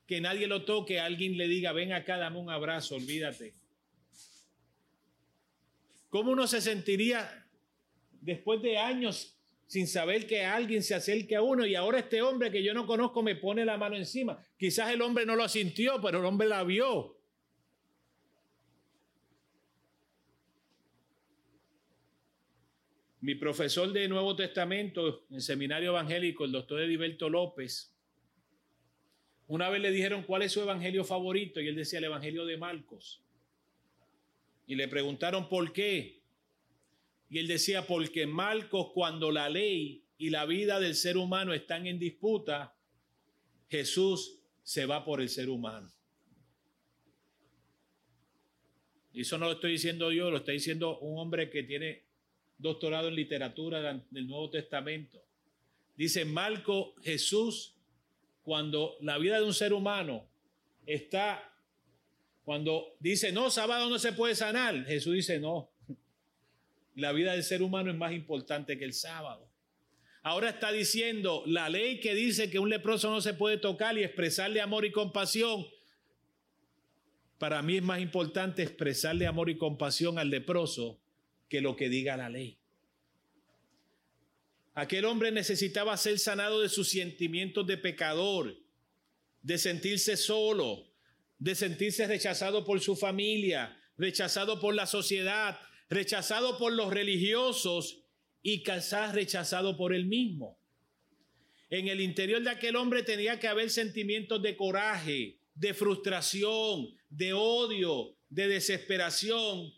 que 0.07 0.21
nadie 0.21 0.47
lo 0.47 0.65
toque, 0.65 1.01
alguien 1.01 1.37
le 1.37 1.49
diga, 1.49 1.73
ven 1.73 1.93
acá, 1.93 2.17
dame 2.17 2.39
un 2.39 2.51
abrazo, 2.51 2.97
olvídate? 2.97 3.55
¿Cómo 6.09 6.33
uno 6.33 6.47
se 6.47 6.61
sentiría 6.61 7.47
después 8.21 8.63
de 8.63 8.79
años 8.79 9.37
sin 9.67 9.89
saber 9.89 10.27
que 10.27 10.45
alguien 10.45 10.83
se 10.83 10.95
acerque 10.95 11.35
a 11.35 11.43
uno 11.43 11.67
y 11.67 11.75
ahora 11.75 11.99
este 11.99 12.23
hombre 12.23 12.51
que 12.51 12.63
yo 12.63 12.73
no 12.73 12.87
conozco 12.87 13.23
me 13.23 13.35
pone 13.35 13.65
la 13.65 13.77
mano 13.77 13.97
encima? 13.97 14.39
Quizás 14.57 14.91
el 14.91 15.03
hombre 15.03 15.27
no 15.27 15.35
lo 15.35 15.49
sintió, 15.49 16.01
pero 16.01 16.21
el 16.21 16.25
hombre 16.25 16.49
la 16.49 16.63
vio. 16.63 17.17
Mi 23.25 23.35
profesor 23.37 23.91
de 23.91 24.07
Nuevo 24.07 24.37
Testamento 24.37 25.25
en 25.31 25.41
Seminario 25.41 25.93
Evangélico, 25.93 26.45
el 26.45 26.53
doctor 26.53 26.83
Ediberto 26.83 27.31
López, 27.31 27.97
una 29.47 29.71
vez 29.71 29.81
le 29.81 29.91
dijeron 29.93 30.25
cuál 30.25 30.43
es 30.43 30.53
su 30.53 30.61
evangelio 30.61 31.05
favorito 31.05 31.59
y 31.59 31.69
él 31.69 31.75
decía 31.75 32.01
el 32.01 32.05
evangelio 32.05 32.45
de 32.45 32.59
Marcos. 32.59 33.23
Y 34.67 34.75
le 34.75 34.89
preguntaron 34.89 35.49
por 35.49 35.73
qué. 35.73 36.21
Y 37.31 37.39
él 37.39 37.47
decía, 37.47 37.87
porque 37.87 38.27
Marcos 38.27 38.89
cuando 38.93 39.31
la 39.31 39.49
ley 39.49 40.05
y 40.19 40.29
la 40.29 40.45
vida 40.45 40.79
del 40.79 40.95
ser 40.95 41.17
humano 41.17 41.55
están 41.55 41.87
en 41.87 41.99
disputa, 41.99 42.77
Jesús 43.71 44.43
se 44.63 44.85
va 44.85 45.03
por 45.03 45.23
el 45.23 45.31
ser 45.31 45.49
humano. 45.49 45.91
Y 49.15 49.23
eso 49.23 49.39
no 49.39 49.47
lo 49.47 49.53
estoy 49.53 49.73
diciendo 49.73 50.13
yo, 50.13 50.31
lo 50.31 50.37
está 50.37 50.53
diciendo 50.53 50.99
un 50.99 51.19
hombre 51.19 51.49
que 51.49 51.63
tiene 51.63 52.04
doctorado 52.59 53.09
en 53.09 53.15
literatura 53.15 54.03
del 54.11 54.27
Nuevo 54.27 54.51
Testamento. 54.51 55.23
Dice 55.97 56.25
Marco 56.25 56.95
Jesús, 57.03 57.77
cuando 58.43 58.97
la 59.01 59.19
vida 59.19 59.39
de 59.39 59.45
un 59.45 59.55
ser 59.55 59.73
humano 59.73 60.29
está, 60.87 61.53
cuando 62.45 62.97
dice, 63.01 63.33
no, 63.33 63.51
sábado 63.51 63.89
no 63.89 63.99
se 63.99 64.13
puede 64.13 64.35
sanar, 64.35 64.85
Jesús 64.85 65.15
dice, 65.15 65.39
no, 65.39 65.71
la 66.95 67.13
vida 67.13 67.33
del 67.33 67.43
ser 67.43 67.63
humano 67.63 67.91
es 67.91 67.97
más 67.97 68.13
importante 68.13 68.79
que 68.79 68.85
el 68.85 68.93
sábado. 68.93 69.49
Ahora 70.23 70.51
está 70.51 70.73
diciendo, 70.73 71.43
la 71.47 71.69
ley 71.69 72.01
que 72.01 72.15
dice 72.15 72.51
que 72.51 72.59
un 72.59 72.71
leproso 72.71 73.11
no 73.11 73.21
se 73.21 73.35
puede 73.35 73.59
tocar 73.59 73.99
y 73.99 74.05
expresarle 74.05 74.61
amor 74.61 74.85
y 74.85 74.93
compasión, 74.93 75.67
para 77.39 77.61
mí 77.63 77.77
es 77.77 77.83
más 77.83 78.01
importante 78.01 78.63
expresarle 78.63 79.27
amor 79.27 79.51
y 79.51 79.59
compasión 79.59 80.19
al 80.19 80.31
leproso 80.31 80.99
que 81.55 81.61
lo 81.61 81.77
que 81.77 81.89
diga 81.89 82.17
la 82.17 82.29
ley. 82.29 82.59
Aquel 84.75 85.05
hombre 85.05 85.31
necesitaba 85.31 85.97
ser 85.97 86.19
sanado 86.19 86.61
de 86.61 86.69
sus 86.69 86.89
sentimientos 86.89 87.65
de 87.65 87.79
pecador, 87.79 88.57
de 89.41 89.57
sentirse 89.59 90.17
solo, 90.17 90.91
de 91.39 91.55
sentirse 91.55 92.09
rechazado 92.09 92.65
por 92.65 92.81
su 92.81 92.97
familia, 92.97 93.81
rechazado 93.97 94.59
por 94.59 94.75
la 94.75 94.89
sociedad, 94.89 95.61
rechazado 95.89 96.59
por 96.59 96.73
los 96.73 96.93
religiosos 96.93 98.03
y 98.43 98.65
quizás 98.65 99.15
rechazado 99.15 99.77
por 99.77 99.95
él 99.95 100.07
mismo. 100.07 100.59
En 101.71 101.87
el 101.87 102.01
interior 102.01 102.43
de 102.43 102.51
aquel 102.51 102.75
hombre 102.75 103.05
tenía 103.05 103.39
que 103.39 103.47
haber 103.47 103.71
sentimientos 103.71 104.43
de 104.43 104.57
coraje, 104.57 105.39
de 105.55 105.73
frustración, 105.73 106.97
de 107.11 107.33
odio, 107.33 108.17
de 108.29 108.49
desesperación, 108.49 109.73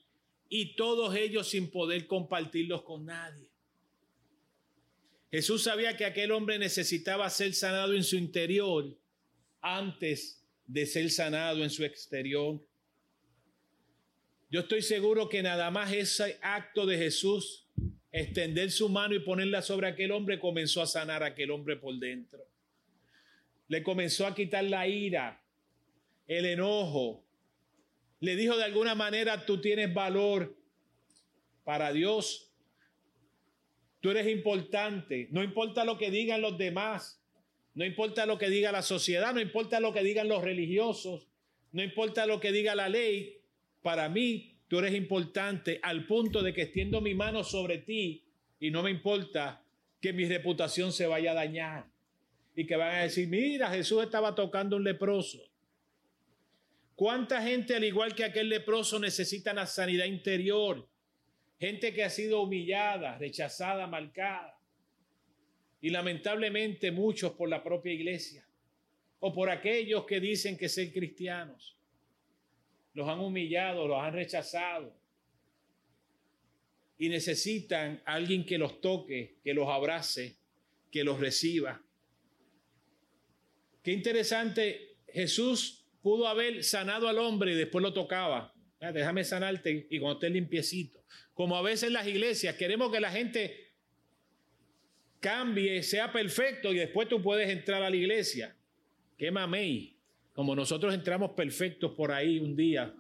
y 0.49 0.77
todos 0.77 1.15
ellos 1.15 1.49
sin 1.49 1.71
poder 1.71 2.07
compartirlos 2.07 2.83
con 2.83 3.05
nadie. 3.05 3.49
Jesús 5.31 5.65
sabía 5.65 5.97
que 5.97 6.05
aquel 6.05 6.31
hombre 6.31 6.59
necesitaba 6.59 7.29
ser 7.31 7.53
sanado 7.53 7.95
en 7.95 8.05
su 8.05 8.17
interior 8.17 8.97
antes 9.61 10.43
de 10.67 10.87
ser 10.87 11.11
sanado 11.11 11.63
en 11.63 11.71
su 11.71 11.85
exterior. 11.85 12.61
Yo 14.49 14.61
estoy 14.61 14.83
seguro 14.83 15.29
que 15.29 15.43
nada 15.43 15.71
más 15.71 15.93
ese 15.93 16.39
acto 16.41 16.87
de 16.87 16.97
Jesús, 16.97 17.67
extender 18.13 18.71
su 18.71 18.89
mano 18.89 19.15
y 19.15 19.19
ponerla 19.19 19.61
sobre 19.61 19.89
aquel 19.89 20.13
hombre, 20.13 20.39
comenzó 20.39 20.81
a 20.81 20.87
sanar 20.87 21.23
a 21.23 21.27
aquel 21.27 21.51
hombre 21.51 21.77
por 21.77 21.95
dentro. 21.99 22.47
Le 23.69 23.83
comenzó 23.83 24.27
a 24.27 24.35
quitar 24.35 24.63
la 24.65 24.87
ira, 24.87 25.43
el 26.29 26.47
enojo, 26.47 27.26
le 28.21 28.37
dijo 28.37 28.57
de 28.57 28.65
alguna 28.65 28.95
manera, 28.95 29.45
tú 29.45 29.61
tienes 29.61 29.93
valor 29.93 30.57
para 31.65 31.93
Dios. 31.93 32.51
Tú 34.01 34.11
eres 34.11 34.29
importante. 34.29 35.29
No 35.31 35.43
importa 35.43 35.85
lo 35.85 35.99
que 35.99 36.11
digan 36.11 36.41
los 36.41 36.57
demás. 36.57 37.23
No 37.75 37.85
importa 37.85 38.25
lo 38.25 38.39
que 38.39 38.49
diga 38.49 38.73
la 38.73 38.83
sociedad. 38.83 39.35
No 39.35 39.41
importa 39.41 39.81
lo 39.81 39.93
que 39.93 40.03
digan 40.03 40.29
los 40.29 40.43
religiosos. 40.43 41.27
No 41.73 41.83
importa 41.83 42.27
lo 42.27 42.41
que 42.41 42.53
diga 42.53 42.75
la 42.75 42.89
ley. 42.89 43.41
Para 43.83 44.09
mí, 44.09 44.57
tú 44.69 44.79
eres 44.79 44.95
importante 44.95 45.79
al 45.83 46.07
punto 46.07 46.43
de 46.43 46.55
que 46.55 46.63
extiendo 46.63 47.01
mi 47.01 47.15
mano 47.15 47.45
sobre 47.45 47.79
ti 47.79 48.25
y 48.59 48.71
no 48.71 48.83
me 48.83 48.91
importa 48.91 49.63
que 50.01 50.13
mi 50.13 50.25
reputación 50.25 50.93
se 50.93 51.07
vaya 51.07 51.33
a 51.33 51.35
dañar. 51.35 51.87
Y 52.55 52.67
que 52.67 52.77
van 52.77 52.95
a 52.95 53.03
decir, 53.03 53.29
mira, 53.29 53.69
Jesús 53.71 54.03
estaba 54.03 54.35
tocando 54.35 54.77
un 54.77 54.85
leproso. 54.85 55.43
¿Cuánta 56.97 57.43
gente, 57.43 57.77
al 57.77 57.85
igual 57.85 58.15
que 58.15 58.25
aquel 58.25 58.49
leproso, 58.49 58.99
necesita 58.99 59.53
la 59.53 59.67
sanidad 59.67 60.07
interior? 60.07 60.89
Gente 61.61 61.93
que 61.93 62.03
ha 62.03 62.09
sido 62.09 62.41
humillada, 62.41 63.19
rechazada, 63.19 63.87
marcada. 63.87 64.59
Y 65.83 65.91
lamentablemente 65.91 66.91
muchos 66.91 67.33
por 67.33 67.51
la 67.51 67.63
propia 67.63 67.93
iglesia 67.93 68.49
o 69.21 69.33
por 69.33 69.51
aquellos 69.51 70.07
que 70.07 70.21
dicen 70.21 70.57
que 70.57 70.71
ser 70.71 70.91
cristianos. 70.91 71.77
Los 72.95 73.07
han 73.09 73.21
humillado, 73.21 73.87
los 73.87 74.03
han 74.03 74.15
rechazado. 74.15 74.97
Y 76.97 77.11
necesitan 77.11 78.03
a 78.07 78.15
alguien 78.15 78.47
que 78.47 78.57
los 78.57 78.81
toque, 78.81 79.37
que 79.45 79.53
los 79.53 79.69
abrace, 79.69 80.39
que 80.91 81.05
los 81.05 81.21
reciba. 81.21 81.83
Qué 83.83 83.93
interesante, 83.93 84.97
Jesús 85.09 85.86
pudo 86.07 86.29
haber 86.29 86.63
sanado 86.63 87.09
al 87.09 87.19
hombre 87.19 87.51
y 87.51 87.57
después 87.57 87.83
lo 87.83 87.93
tocaba. 87.93 88.55
Ah, 88.81 88.93
déjame 88.93 89.25
sanarte 89.25 89.89
y 89.91 89.99
cuando 89.99 90.21
esté 90.21 90.31
limpiecito. 90.31 91.03
Como 91.35 91.57
a 91.57 91.63
veces 91.63 91.89
en 91.89 91.95
las 91.95 92.07
iglesias 92.07 92.55
queremos 92.55 92.93
que 92.93 93.01
la 93.01 93.11
gente 93.11 93.73
cambie, 95.19 95.83
sea 95.83 96.13
perfecto 96.13 96.73
y 96.73 96.77
después 96.77 97.09
tú 97.09 97.21
puedes 97.21 97.51
entrar 97.51 97.83
a 97.83 97.91
la 97.91 97.97
iglesia. 97.97 98.55
Qué 99.19 99.33
mamey. 99.33 99.97
Como 100.33 100.55
nosotros 100.55 100.95
entramos 100.95 101.33
perfectos 101.33 101.91
por 101.97 102.13
ahí 102.13 102.39
un 102.39 102.55
día. 102.55 102.95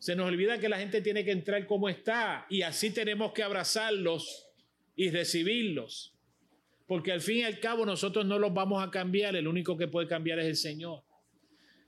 Se 0.00 0.16
nos 0.16 0.26
olvida 0.26 0.58
que 0.58 0.68
la 0.68 0.80
gente 0.80 1.00
tiene 1.02 1.24
que 1.24 1.30
entrar 1.30 1.68
como 1.68 1.88
está 1.88 2.48
y 2.50 2.62
así 2.62 2.90
tenemos 2.90 3.30
que 3.30 3.44
abrazarlos 3.44 4.48
y 4.96 5.10
recibirlos. 5.10 6.16
Porque 6.88 7.12
al 7.12 7.20
fin 7.20 7.36
y 7.36 7.42
al 7.44 7.60
cabo 7.60 7.86
nosotros 7.86 8.26
no 8.26 8.40
los 8.40 8.52
vamos 8.52 8.84
a 8.84 8.90
cambiar, 8.90 9.36
el 9.36 9.46
único 9.46 9.76
que 9.76 9.86
puede 9.86 10.08
cambiar 10.08 10.40
es 10.40 10.46
el 10.46 10.56
Señor. 10.56 11.05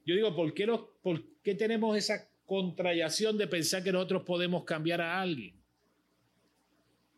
Yo 0.09 0.15
digo, 0.15 0.35
¿por 0.35 0.55
qué, 0.55 0.65
los, 0.65 0.81
¿por 1.03 1.23
qué 1.43 1.55
tenemos 1.55 1.95
esa 1.95 2.31
contrayacción 2.47 3.37
de 3.37 3.47
pensar 3.47 3.85
que 3.85 3.93
nosotros 3.93 4.23
podemos 4.23 4.65
cambiar 4.65 5.03
a 5.03 5.21
alguien? 5.21 5.55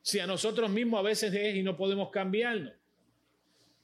Si 0.02 0.18
a 0.18 0.26
nosotros 0.26 0.68
mismos 0.68 0.98
a 0.98 1.02
veces 1.02 1.32
es 1.32 1.54
y 1.54 1.62
no 1.62 1.76
podemos 1.76 2.10
cambiarlo. 2.10 2.72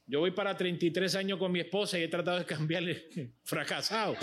Yo 0.09 0.19
voy 0.19 0.33
para 0.33 0.57
33 0.57 1.15
años 1.15 1.39
con 1.39 1.53
mi 1.53 1.61
esposa 1.61 1.97
y 1.97 2.03
he 2.03 2.09
tratado 2.09 2.41
de 2.41 2.47
cambiarle 2.47 3.07
fracasado. 3.45 4.17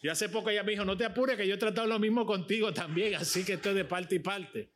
Y 0.00 0.08
hace 0.08 0.30
poco 0.30 0.48
ella 0.48 0.62
me 0.62 0.72
dijo, 0.72 0.86
no 0.86 0.96
te 0.96 1.04
apures 1.04 1.36
que 1.36 1.46
yo 1.46 1.56
he 1.56 1.58
tratado 1.58 1.86
lo 1.86 1.98
mismo 1.98 2.24
contigo 2.24 2.72
también, 2.72 3.16
así 3.16 3.44
que 3.44 3.52
estoy 3.52 3.74
de 3.74 3.84
parte 3.84 4.14
y 4.14 4.20
parte. 4.20 4.70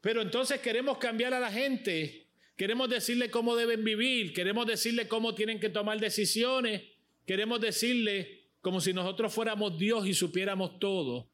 Pero 0.00 0.22
entonces 0.22 0.58
queremos 0.60 0.96
cambiar 0.96 1.34
a 1.34 1.38
la 1.38 1.52
gente, 1.52 2.28
queremos 2.56 2.88
decirle 2.88 3.30
cómo 3.30 3.56
deben 3.56 3.84
vivir, 3.84 4.32
queremos 4.32 4.66
decirle 4.66 5.06
cómo 5.06 5.34
tienen 5.34 5.60
que 5.60 5.68
tomar 5.68 6.00
decisiones, 6.00 6.96
Queremos 7.28 7.60
decirle 7.60 8.46
como 8.62 8.80
si 8.80 8.94
nosotros 8.94 9.30
fuéramos 9.34 9.78
Dios 9.78 10.06
y 10.06 10.14
supiéramos 10.14 10.78
todo. 10.78 11.30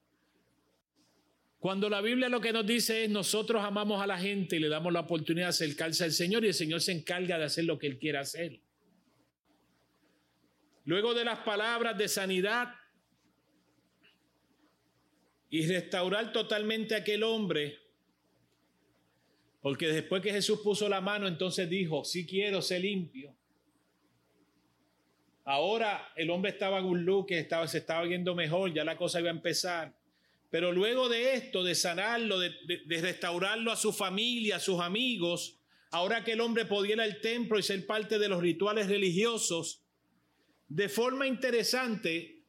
Cuando 1.61 1.88
la 1.88 2.01
Biblia 2.01 2.28
lo 2.28 2.40
que 2.40 2.53
nos 2.53 2.66
dice 2.66 3.05
es 3.05 3.11
nosotros 3.11 3.62
amamos 3.62 4.03
a 4.03 4.07
la 4.09 4.18
gente 4.18 4.57
y 4.57 4.59
le 4.59 4.68
damos 4.68 4.92
la 4.92 5.01
oportunidad 5.03 5.47
de 5.47 5.51
acercarse 5.51 6.03
al 6.03 6.11
Señor 6.11 6.45
y 6.45 6.49
el 6.49 6.55
Señor 6.55 6.80
se 6.80 6.90
encarga 6.90 7.38
de 7.38 7.45
hacer 7.45 7.66
lo 7.66 7.78
que 7.78 7.86
Él 7.86 8.01
quiera 8.01 8.22
hacer. 8.22 8.59
Luego 10.84 11.14
de 11.14 11.24
las 11.24 11.38
palabras 11.38 11.97
de 11.97 12.09
sanidad 12.09 12.74
y 15.49 15.64
restaurar 15.64 16.32
totalmente 16.32 16.97
a 16.97 16.99
aquel 16.99 17.22
hombre, 17.22 17.78
porque 19.61 19.86
después 19.86 20.20
que 20.22 20.32
Jesús 20.32 20.59
puso 20.59 20.88
la 20.88 21.01
mano, 21.01 21.28
entonces 21.28 21.70
dijo, 21.70 22.05
si 22.05 22.26
quiero 22.26 22.62
ser 22.62 22.80
limpio. 22.80 23.32
Ahora 25.45 26.12
el 26.16 26.30
hombre 26.30 26.53
estaba 26.53 26.78
en 26.78 26.86
un 26.86 27.05
look, 27.05 27.26
estaba, 27.30 27.68
se 27.68 27.78
estaba 27.78 28.05
viendo 28.05 28.34
mejor, 28.34 28.72
ya 28.72 28.84
la 28.84 28.97
cosa 28.97 29.20
iba 29.20 29.28
a 29.28 29.32
empezar. 29.32 29.95
Pero 30.51 30.72
luego 30.72 31.09
de 31.09 31.34
esto, 31.34 31.62
de 31.64 31.74
sanarlo, 31.74 32.38
de, 32.38 32.53
restaurarlo 33.01 33.72
a 33.72 33.76
su 33.76 33.92
familia, 33.92 34.57
a 34.57 34.61
sus 34.61 34.80
amigos, 34.80 35.59
ahora 35.90 36.24
que 36.24 36.32
el 36.32 36.40
hombre 36.40 36.64
podía 36.64 36.95
ir 36.95 37.01
al 37.01 37.20
templo 37.20 37.59
y 37.59 37.62
ser 37.62 37.84
parte 37.86 38.18
de 38.18 38.28
los 38.28 38.40
rituales 38.40 38.88
religiosos, 38.88 39.82
de 40.68 40.88
forma 40.88 41.26
interesante, 41.26 42.42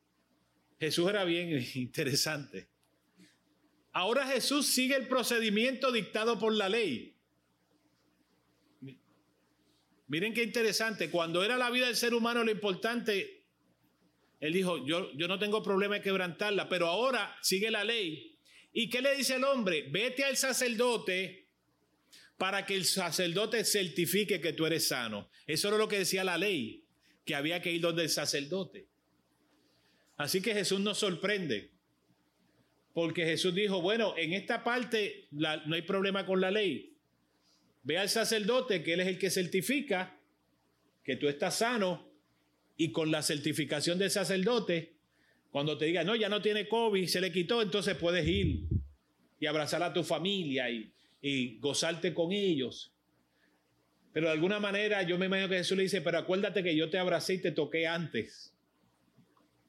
Jesús 0.79 1.09
era 1.09 1.23
bien 1.23 1.65
interesante. 1.75 2.67
Ahora 3.91 4.27
Jesús 4.27 4.67
sigue 4.67 4.95
el 4.95 5.07
procedimiento 5.07 5.91
dictado 5.91 6.37
por 6.37 6.53
la 6.53 6.69
ley. 6.69 7.14
Miren 10.07 10.33
qué 10.33 10.43
interesante, 10.43 11.09
cuando 11.09 11.43
era 11.43 11.57
la 11.57 11.69
vida 11.69 11.87
del 11.87 11.95
ser 11.95 12.13
humano 12.13 12.43
lo 12.43 12.51
importante 12.51 13.35
él 14.39 14.53
dijo, 14.53 14.85
yo, 14.85 15.11
yo 15.13 15.27
no 15.27 15.39
tengo 15.39 15.63
problema 15.63 15.95
de 15.95 16.01
quebrantarla, 16.01 16.67
pero 16.69 16.87
ahora 16.87 17.35
sigue 17.41 17.71
la 17.71 17.83
ley. 17.83 18.37
¿Y 18.73 18.89
qué 18.89 19.01
le 19.01 19.15
dice 19.15 19.35
el 19.35 19.43
hombre? 19.43 19.87
Vete 19.89 20.23
al 20.23 20.37
sacerdote 20.37 21.47
para 22.37 22.65
que 22.65 22.75
el 22.75 22.85
sacerdote 22.85 23.63
certifique 23.63 24.41
que 24.41 24.53
tú 24.53 24.65
eres 24.65 24.89
sano. 24.89 25.29
Eso 25.47 25.69
era 25.69 25.77
lo 25.77 25.87
que 25.87 25.99
decía 25.99 26.23
la 26.23 26.37
ley, 26.37 26.85
que 27.25 27.33
había 27.33 27.61
que 27.61 27.71
ir 27.71 27.81
donde 27.81 28.03
el 28.03 28.09
sacerdote. 28.09 28.87
Así 30.17 30.41
que 30.41 30.53
Jesús 30.53 30.79
nos 30.79 30.97
sorprende, 30.97 31.71
porque 32.93 33.25
Jesús 33.25 33.55
dijo, 33.55 33.81
bueno, 33.81 34.15
en 34.17 34.33
esta 34.33 34.63
parte 34.63 35.27
no 35.31 35.73
hay 35.73 35.81
problema 35.81 36.25
con 36.25 36.39
la 36.39 36.51
ley. 36.51 36.94
Ve 37.86 37.99
al 37.99 38.09
sacerdote, 38.09 38.81
que 38.83 38.93
él 38.93 38.99
es 38.99 39.07
el 39.07 39.19
que 39.19 39.29
certifica 39.29 40.19
que 41.03 41.15
tú 41.15 41.27
estás 41.27 41.57
sano 41.57 42.11
y 42.75 42.91
con 42.91 43.11
la 43.11 43.21
certificación 43.21 43.99
del 43.99 44.09
sacerdote, 44.09 44.95
cuando 45.51 45.77
te 45.77 45.86
diga, 45.86 46.03
no, 46.03 46.15
ya 46.15 46.27
no 46.27 46.41
tiene 46.41 46.67
COVID, 46.67 47.05
se 47.05 47.21
le 47.21 47.31
quitó, 47.31 47.61
entonces 47.61 47.95
puedes 47.95 48.27
ir 48.27 48.63
y 49.39 49.45
abrazar 49.45 49.83
a 49.83 49.93
tu 49.93 50.03
familia 50.03 50.69
y, 50.71 50.91
y 51.21 51.59
gozarte 51.59 52.13
con 52.13 52.31
ellos. 52.31 52.91
Pero 54.11 54.27
de 54.27 54.33
alguna 54.33 54.59
manera 54.59 55.03
yo 55.03 55.19
me 55.19 55.27
imagino 55.27 55.47
que 55.47 55.57
Jesús 55.57 55.77
le 55.77 55.83
dice, 55.83 56.01
pero 56.01 56.17
acuérdate 56.17 56.63
que 56.63 56.75
yo 56.75 56.89
te 56.89 56.97
abracé 56.97 57.36
y 57.36 57.41
te 57.41 57.51
toqué 57.51 57.86
antes. 57.86 58.51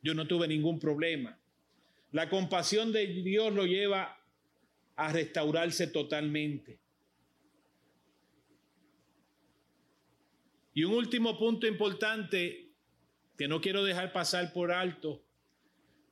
Yo 0.03 0.15
no 0.15 0.27
tuve 0.27 0.49
ningún 0.49 0.81
problema. 0.81 1.39
La 2.13 2.31
compasión 2.31 2.93
de 2.93 3.07
Dios 3.09 3.53
lo 3.53 3.67
lleva 3.67 4.19
a 4.97 5.13
restaurarse 5.13 5.89
totalmente. 5.89 6.79
Y 10.77 10.85
un 10.85 10.93
último 10.93 11.39
punto 11.39 11.67
importante 11.67 12.69
que 13.39 13.49
no 13.49 13.63
quiero 13.63 13.83
dejar 13.83 14.13
pasar 14.13 14.53
por 14.53 14.71
alto. 14.71 15.25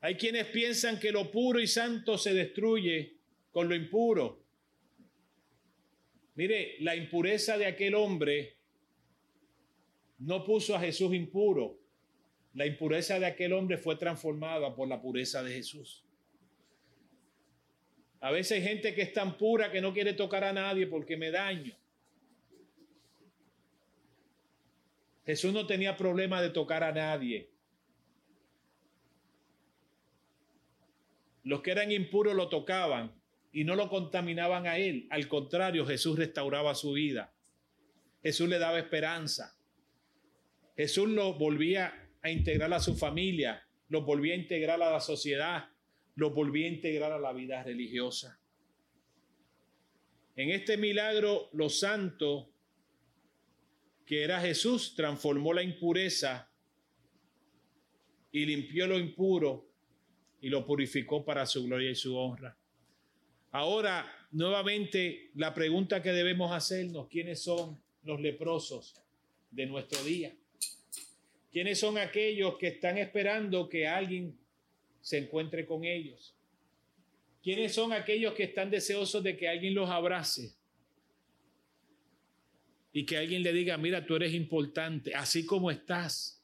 Hay 0.01 0.15
quienes 0.15 0.47
piensan 0.47 0.99
que 0.99 1.13
lo 1.13 1.31
puro 1.31 1.61
y 1.61 1.67
santo 1.67 2.17
se 2.17 2.33
destruye 2.33 3.19
con 3.51 3.69
lo 3.69 3.75
impuro. 3.75 4.43
Mire, 6.37 6.77
la 6.81 6.97
impureza 6.97 7.59
de 7.59 7.67
aquel 7.67 7.95
hombre 7.95 8.57
no 10.21 10.43
puso 10.45 10.75
a 10.75 10.81
Jesús 10.81 11.13
impuro. 11.13 11.79
La 12.55 12.65
impureza 12.65 13.19
de 13.19 13.27
aquel 13.27 13.53
hombre 13.53 13.77
fue 13.77 13.97
transformada 13.97 14.75
por 14.75 14.89
la 14.89 14.99
pureza 14.99 15.43
de 15.43 15.53
Jesús. 15.53 16.07
A 18.21 18.31
veces 18.31 18.53
hay 18.53 18.63
gente 18.67 18.95
que 18.95 19.03
es 19.03 19.13
tan 19.13 19.37
pura 19.37 19.71
que 19.71 19.83
no 19.83 19.93
quiere 19.93 20.15
tocar 20.15 20.43
a 20.43 20.55
nadie 20.55 20.87
porque 20.87 21.19
me 21.19 21.31
daño. 21.31 21.77
Jesús 25.25 25.53
no 25.53 25.67
tenía 25.67 25.97
problema 25.97 26.43
de 26.43 26.51
tocar 26.51 26.85
a 26.85 26.93
nadie. 26.93 27.51
Los 31.43 31.63
que 31.63 31.71
eran 31.71 31.93
impuros 31.93 32.35
lo 32.35 32.49
tocaban 32.49 33.13
y 33.53 33.65
no 33.65 33.77
lo 33.77 33.89
contaminaban 33.89 34.67
a 34.67 34.79
él. 34.79 35.07
Al 35.11 35.29
contrario, 35.29 35.87
Jesús 35.87 36.19
restauraba 36.19 36.75
su 36.75 36.93
vida. 36.93 37.33
Jesús 38.23 38.49
le 38.49 38.59
daba 38.59 38.79
esperanza. 38.79 39.57
Jesús 40.77 41.09
lo 41.09 41.35
volvía 41.35 42.11
a 42.23 42.31
integrar 42.31 42.73
a 42.73 42.81
su 42.81 42.97
familia, 42.97 43.67
lo 43.89 44.03
volvía 44.03 44.35
a 44.35 44.39
integrar 44.39 44.83
a 44.83 44.91
la 44.91 45.01
sociedad, 45.01 45.69
lo 46.17 46.31
volvía 46.31 46.67
a 46.67 46.71
integrar 46.71 47.13
a 47.13 47.19
la 47.19 47.33
vida 47.33 47.63
religiosa. 47.63 48.41
En 50.37 50.51
este 50.51 50.77
milagro, 50.77 51.49
los 51.53 51.79
santos 51.79 52.49
que 54.07 54.23
era 54.23 54.41
Jesús, 54.41 54.95
transformó 54.95 55.53
la 55.53 55.63
impureza 55.63 56.51
y 58.33 58.45
limpió 58.45 58.87
lo 58.87 58.99
impuro 58.99 59.71
y 60.41 60.49
lo 60.49 60.67
purificó 60.67 61.25
para 61.25 61.47
su 61.47 61.65
gloria 61.65 61.91
y 61.91 61.95
su 61.95 62.17
honra. 62.17 62.57
Ahora, 63.51 64.11
nuevamente, 64.33 65.31
la 65.37 65.55
pregunta 65.55 66.03
que 66.03 66.13
debemos 66.13 66.53
hacernos, 66.53 67.09
¿quiénes 67.09 67.43
son 67.43 67.81
los 68.03 68.21
leprosos 68.21 69.01
de 69.51 69.67
nuestro 69.67 70.03
día? 70.03 70.35
¿Quiénes 71.53 71.79
son 71.79 71.99
aquellos 71.99 72.59
que 72.59 72.67
están 72.67 72.99
esperando 72.99 73.69
que 73.69 73.87
alguien 73.87 74.37
se 75.01 75.19
encuentre 75.19 75.65
con 75.65 75.85
ellos? 75.85 76.35
¿Quiénes 77.45 77.73
son 77.73 77.93
aquellos 77.93 78.35
que 78.35 78.43
están 78.43 78.71
deseosos 78.71 79.23
de 79.23 79.37
que 79.37 79.49
alguien 79.49 79.75
los 79.75 79.89
abrace? 79.89 80.57
Y 82.97 83.05
que 83.05 83.19
alguien 83.19 83.43
le 83.43 83.53
diga, 83.53 83.77
mira, 83.77 84.07
tú 84.07 84.15
eres 84.15 84.33
importante, 84.33 85.17
así 85.17 85.45
como 85.45 85.73
estás. 85.73 86.41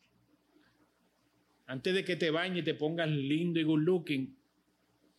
Antes 1.64 1.94
de 1.94 2.05
que 2.05 2.16
te 2.16 2.32
bañes 2.32 2.62
y 2.62 2.64
te 2.64 2.74
pongas 2.74 3.09
lindo 3.09 3.61
y 3.61 3.62
good 3.62 3.78
looking, 3.78 4.36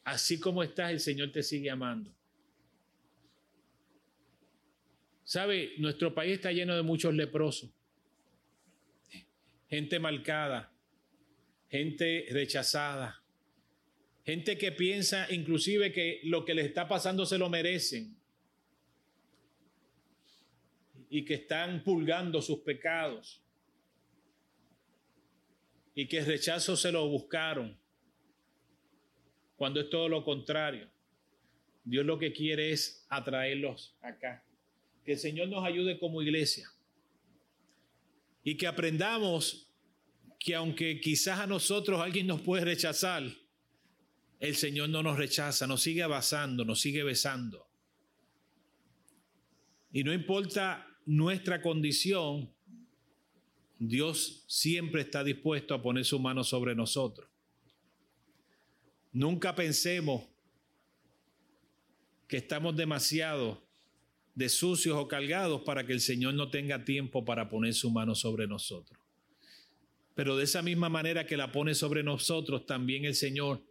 así 0.03 0.41
como 0.41 0.61
estás, 0.61 0.91
el 0.91 0.99
Señor 0.99 1.31
te 1.31 1.41
sigue 1.41 1.69
amando. 1.69 2.13
¿Sabe? 5.23 5.71
Nuestro 5.77 6.13
país 6.13 6.33
está 6.33 6.51
lleno 6.51 6.75
de 6.75 6.81
muchos 6.81 7.13
leprosos. 7.13 7.69
Gente 9.69 9.99
marcada, 9.99 10.73
gente 11.69 12.25
rechazada, 12.31 13.23
gente 14.25 14.57
que 14.57 14.73
piensa 14.73 15.31
inclusive 15.31 15.93
que 15.93 16.19
lo 16.25 16.43
que 16.43 16.55
les 16.55 16.65
está 16.65 16.89
pasando 16.89 17.25
se 17.25 17.37
lo 17.37 17.49
merecen 17.49 18.20
y 21.13 21.25
que 21.25 21.33
están 21.33 21.83
pulgando 21.83 22.41
sus 22.41 22.59
pecados 22.59 23.43
y 25.93 26.07
que 26.07 26.23
rechazo 26.23 26.77
se 26.77 26.89
lo 26.89 27.05
buscaron, 27.09 27.77
cuando 29.57 29.81
es 29.81 29.89
todo 29.89 30.07
lo 30.07 30.23
contrario. 30.23 30.89
Dios 31.83 32.05
lo 32.05 32.17
que 32.17 32.31
quiere 32.31 32.71
es 32.71 33.05
atraerlos 33.09 33.93
acá. 34.01 34.45
Que 35.03 35.11
el 35.11 35.17
Señor 35.17 35.49
nos 35.49 35.65
ayude 35.65 35.99
como 35.99 36.21
iglesia 36.21 36.69
y 38.41 38.55
que 38.55 38.67
aprendamos 38.67 39.67
que 40.39 40.55
aunque 40.55 41.01
quizás 41.01 41.39
a 41.41 41.45
nosotros 41.45 41.99
alguien 41.99 42.25
nos 42.25 42.39
puede 42.39 42.63
rechazar, 42.63 43.23
el 44.39 44.55
Señor 44.55 44.87
no 44.87 45.03
nos 45.03 45.17
rechaza, 45.17 45.67
nos 45.67 45.81
sigue 45.81 46.03
abrazando, 46.03 46.63
nos 46.63 46.79
sigue 46.79 47.03
besando. 47.03 47.67
Y 49.91 50.05
no 50.05 50.13
importa 50.13 50.87
nuestra 51.05 51.61
condición, 51.61 52.49
Dios 53.79 54.43
siempre 54.47 55.01
está 55.01 55.23
dispuesto 55.23 55.73
a 55.73 55.81
poner 55.81 56.05
su 56.05 56.19
mano 56.19 56.43
sobre 56.43 56.75
nosotros. 56.75 57.27
Nunca 59.11 59.55
pensemos 59.55 60.23
que 62.27 62.37
estamos 62.37 62.75
demasiado 62.75 63.61
de 64.35 64.47
sucios 64.47 64.95
o 64.97 65.07
cargados 65.07 65.63
para 65.63 65.85
que 65.85 65.93
el 65.93 65.99
Señor 65.99 66.33
no 66.35 66.49
tenga 66.49 66.85
tiempo 66.85 67.25
para 67.25 67.49
poner 67.49 67.73
su 67.73 67.89
mano 67.91 68.15
sobre 68.15 68.47
nosotros. 68.47 68.97
Pero 70.15 70.37
de 70.37 70.43
esa 70.43 70.61
misma 70.61 70.87
manera 70.87 71.25
que 71.25 71.35
la 71.35 71.51
pone 71.51 71.73
sobre 71.73 72.03
nosotros, 72.03 72.65
también 72.65 73.05
el 73.05 73.15
Señor 73.15 73.63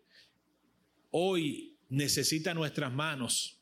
hoy 1.11 1.79
necesita 1.89 2.55
nuestras 2.55 2.93
manos 2.93 3.60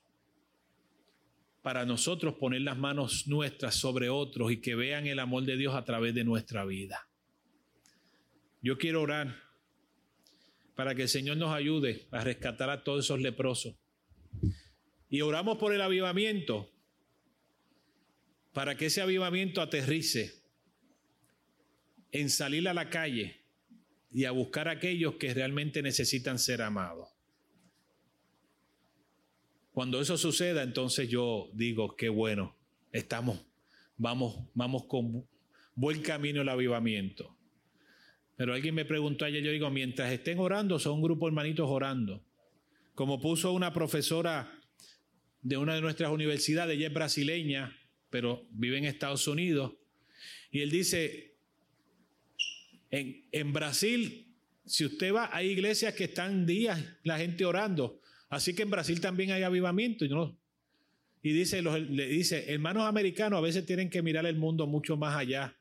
para 1.68 1.84
nosotros 1.84 2.36
poner 2.36 2.62
las 2.62 2.78
manos 2.78 3.26
nuestras 3.26 3.74
sobre 3.74 4.08
otros 4.08 4.50
y 4.50 4.56
que 4.56 4.74
vean 4.74 5.06
el 5.06 5.18
amor 5.18 5.44
de 5.44 5.58
Dios 5.58 5.74
a 5.74 5.84
través 5.84 6.14
de 6.14 6.24
nuestra 6.24 6.64
vida. 6.64 7.10
Yo 8.62 8.78
quiero 8.78 9.02
orar 9.02 9.36
para 10.74 10.94
que 10.94 11.02
el 11.02 11.10
Señor 11.10 11.36
nos 11.36 11.52
ayude 11.52 12.08
a 12.10 12.24
rescatar 12.24 12.70
a 12.70 12.82
todos 12.82 13.04
esos 13.04 13.20
leprosos 13.20 13.74
Y 15.10 15.20
oramos 15.20 15.58
por 15.58 15.74
el 15.74 15.82
avivamiento 15.82 16.72
para 18.54 18.74
que 18.74 18.86
ese 18.86 19.02
avivamiento 19.02 19.60
aterrice 19.60 20.42
en 22.12 22.30
salir 22.30 22.66
a 22.66 22.72
la 22.72 22.88
calle 22.88 23.42
y 24.10 24.24
a 24.24 24.30
buscar 24.30 24.68
a 24.68 24.72
aquellos 24.72 25.16
que 25.16 25.34
realmente 25.34 25.82
necesitan 25.82 26.38
ser 26.38 26.62
amados. 26.62 27.10
Cuando 29.78 30.00
eso 30.00 30.18
suceda, 30.18 30.64
entonces 30.64 31.08
yo 31.08 31.50
digo, 31.52 31.94
qué 31.94 32.08
bueno, 32.08 32.56
estamos, 32.90 33.46
vamos, 33.96 34.48
vamos 34.52 34.86
con 34.86 35.24
buen 35.76 36.02
camino 36.02 36.42
el 36.42 36.48
avivamiento. 36.48 37.36
Pero 38.34 38.54
alguien 38.54 38.74
me 38.74 38.84
preguntó 38.84 39.24
ayer, 39.24 39.40
yo 39.40 39.52
digo, 39.52 39.70
mientras 39.70 40.10
estén 40.10 40.40
orando, 40.40 40.80
son 40.80 40.94
un 40.94 41.02
grupo 41.02 41.26
de 41.26 41.30
hermanitos 41.30 41.68
orando. 41.70 42.24
Como 42.96 43.20
puso 43.20 43.52
una 43.52 43.72
profesora 43.72 44.52
de 45.42 45.56
una 45.56 45.76
de 45.76 45.80
nuestras 45.80 46.10
universidades, 46.10 46.76
ella 46.76 46.88
es 46.88 46.92
brasileña, 46.92 47.78
pero 48.10 48.48
vive 48.50 48.78
en 48.78 48.84
Estados 48.84 49.28
Unidos, 49.28 49.74
y 50.50 50.62
él 50.62 50.72
dice, 50.72 51.36
en, 52.90 53.28
en 53.30 53.52
Brasil, 53.52 54.26
si 54.66 54.84
usted 54.84 55.14
va, 55.14 55.30
hay 55.32 55.50
iglesias 55.50 55.94
que 55.94 56.02
están 56.02 56.46
días 56.46 56.84
la 57.04 57.16
gente 57.16 57.44
orando, 57.44 58.00
así 58.28 58.54
que 58.54 58.62
en 58.62 58.70
Brasil 58.70 59.00
también 59.00 59.30
hay 59.30 59.42
avivamiento, 59.42 60.04
y 60.04 60.08
no, 60.08 60.38
y 61.22 61.32
dice, 61.32 61.62
le 61.62 62.06
dice, 62.06 62.52
hermanos 62.52 62.84
americanos 62.84 63.38
a 63.38 63.42
veces 63.42 63.66
tienen 63.66 63.90
que 63.90 64.02
mirar 64.02 64.24
el 64.26 64.36
mundo 64.36 64.66
mucho 64.66 64.96
más 64.96 65.16
allá 65.16 65.56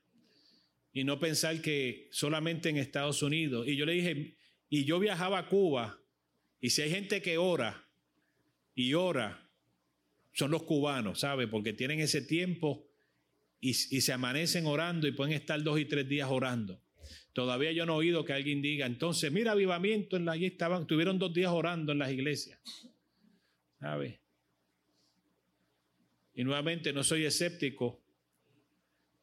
y 0.93 1.03
no 1.03 1.19
pensar 1.19 1.61
que 1.61 2.07
solamente 2.11 2.69
en 2.69 2.77
Estados 2.77 3.21
Unidos. 3.21 3.67
Y 3.67 3.75
yo 3.75 3.85
le 3.85 3.93
dije, 3.93 4.35
y 4.69 4.85
yo 4.85 4.99
viajaba 4.99 5.39
a 5.39 5.47
Cuba, 5.47 5.99
y 6.59 6.69
si 6.69 6.81
hay 6.81 6.89
gente 6.89 7.21
que 7.21 7.37
ora 7.37 7.87
y 8.75 8.93
ora, 8.93 9.47
son 10.33 10.51
los 10.51 10.63
cubanos, 10.63 11.19
¿sabe? 11.19 11.47
Porque 11.47 11.73
tienen 11.73 11.99
ese 11.99 12.21
tiempo 12.21 12.87
y, 13.59 13.73
se 13.73 14.13
amanecen 14.13 14.67
orando 14.67 15.07
y 15.07 15.11
pueden 15.11 15.33
estar 15.33 15.61
dos 15.63 15.79
y 15.79 15.85
tres 15.85 16.07
días 16.07 16.29
orando. 16.29 16.81
Todavía 17.33 17.71
yo 17.71 17.85
no 17.85 17.93
he 17.93 17.97
oído 17.97 18.25
que 18.25 18.33
alguien 18.33 18.61
diga, 18.61 18.85
entonces, 18.85 19.31
mira, 19.31 19.51
avivamiento, 19.51 20.17
en 20.17 20.25
la, 20.25 20.33
allí 20.33 20.45
estaban, 20.45 20.87
tuvieron 20.87 21.19
dos 21.19 21.33
días 21.33 21.51
orando 21.51 21.91
en 21.91 21.99
las 21.99 22.11
iglesias. 22.11 22.59
¿Sabe? 23.79 24.19
Y 26.33 26.43
nuevamente 26.43 26.93
no 26.93 27.03
soy 27.03 27.25
escéptico, 27.25 27.99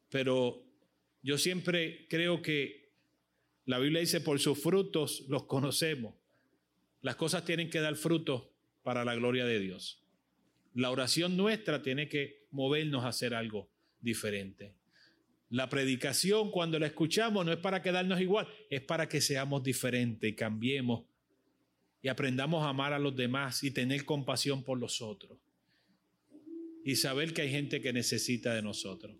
pero 0.09 0.63
yo 1.21 1.37
siempre 1.37 2.07
creo 2.09 2.41
que 2.41 2.91
la 3.65 3.79
Biblia 3.79 4.01
dice, 4.01 4.21
por 4.21 4.39
sus 4.39 4.61
frutos 4.61 5.25
los 5.27 5.45
conocemos. 5.45 6.15
Las 7.01 7.15
cosas 7.15 7.45
tienen 7.45 7.69
que 7.69 7.79
dar 7.79 7.95
frutos 7.95 8.43
para 8.83 9.03
la 9.03 9.15
gloria 9.15 9.45
de 9.45 9.59
Dios. 9.59 10.03
La 10.73 10.91
oración 10.91 11.35
nuestra 11.37 11.81
tiene 11.81 12.07
que 12.07 12.45
movernos 12.51 13.05
a 13.05 13.09
hacer 13.09 13.33
algo 13.33 13.69
diferente. 14.01 14.75
La 15.49 15.69
predicación, 15.69 16.51
cuando 16.51 16.79
la 16.79 16.87
escuchamos, 16.87 17.45
no 17.45 17.51
es 17.51 17.59
para 17.59 17.81
quedarnos 17.81 18.19
igual, 18.19 18.47
es 18.69 18.81
para 18.81 19.07
que 19.07 19.21
seamos 19.21 19.63
diferentes 19.63 20.29
y 20.29 20.35
cambiemos 20.35 21.03
y 22.05 22.07
aprendamos 22.07 22.63
a 22.63 22.69
amar 22.69 22.93
a 22.93 22.99
los 22.99 23.15
demás 23.15 23.63
y 23.63 23.71
tener 23.71 24.05
compasión 24.05 24.63
por 24.63 24.77
los 24.77 25.01
otros. 25.01 25.39
Y 26.83 26.97
saber 26.97 27.33
que 27.33 27.41
hay 27.41 27.49
gente 27.49 27.81
que 27.81 27.93
necesita 27.93 28.53
de 28.53 28.61
nosotros. 28.61 29.15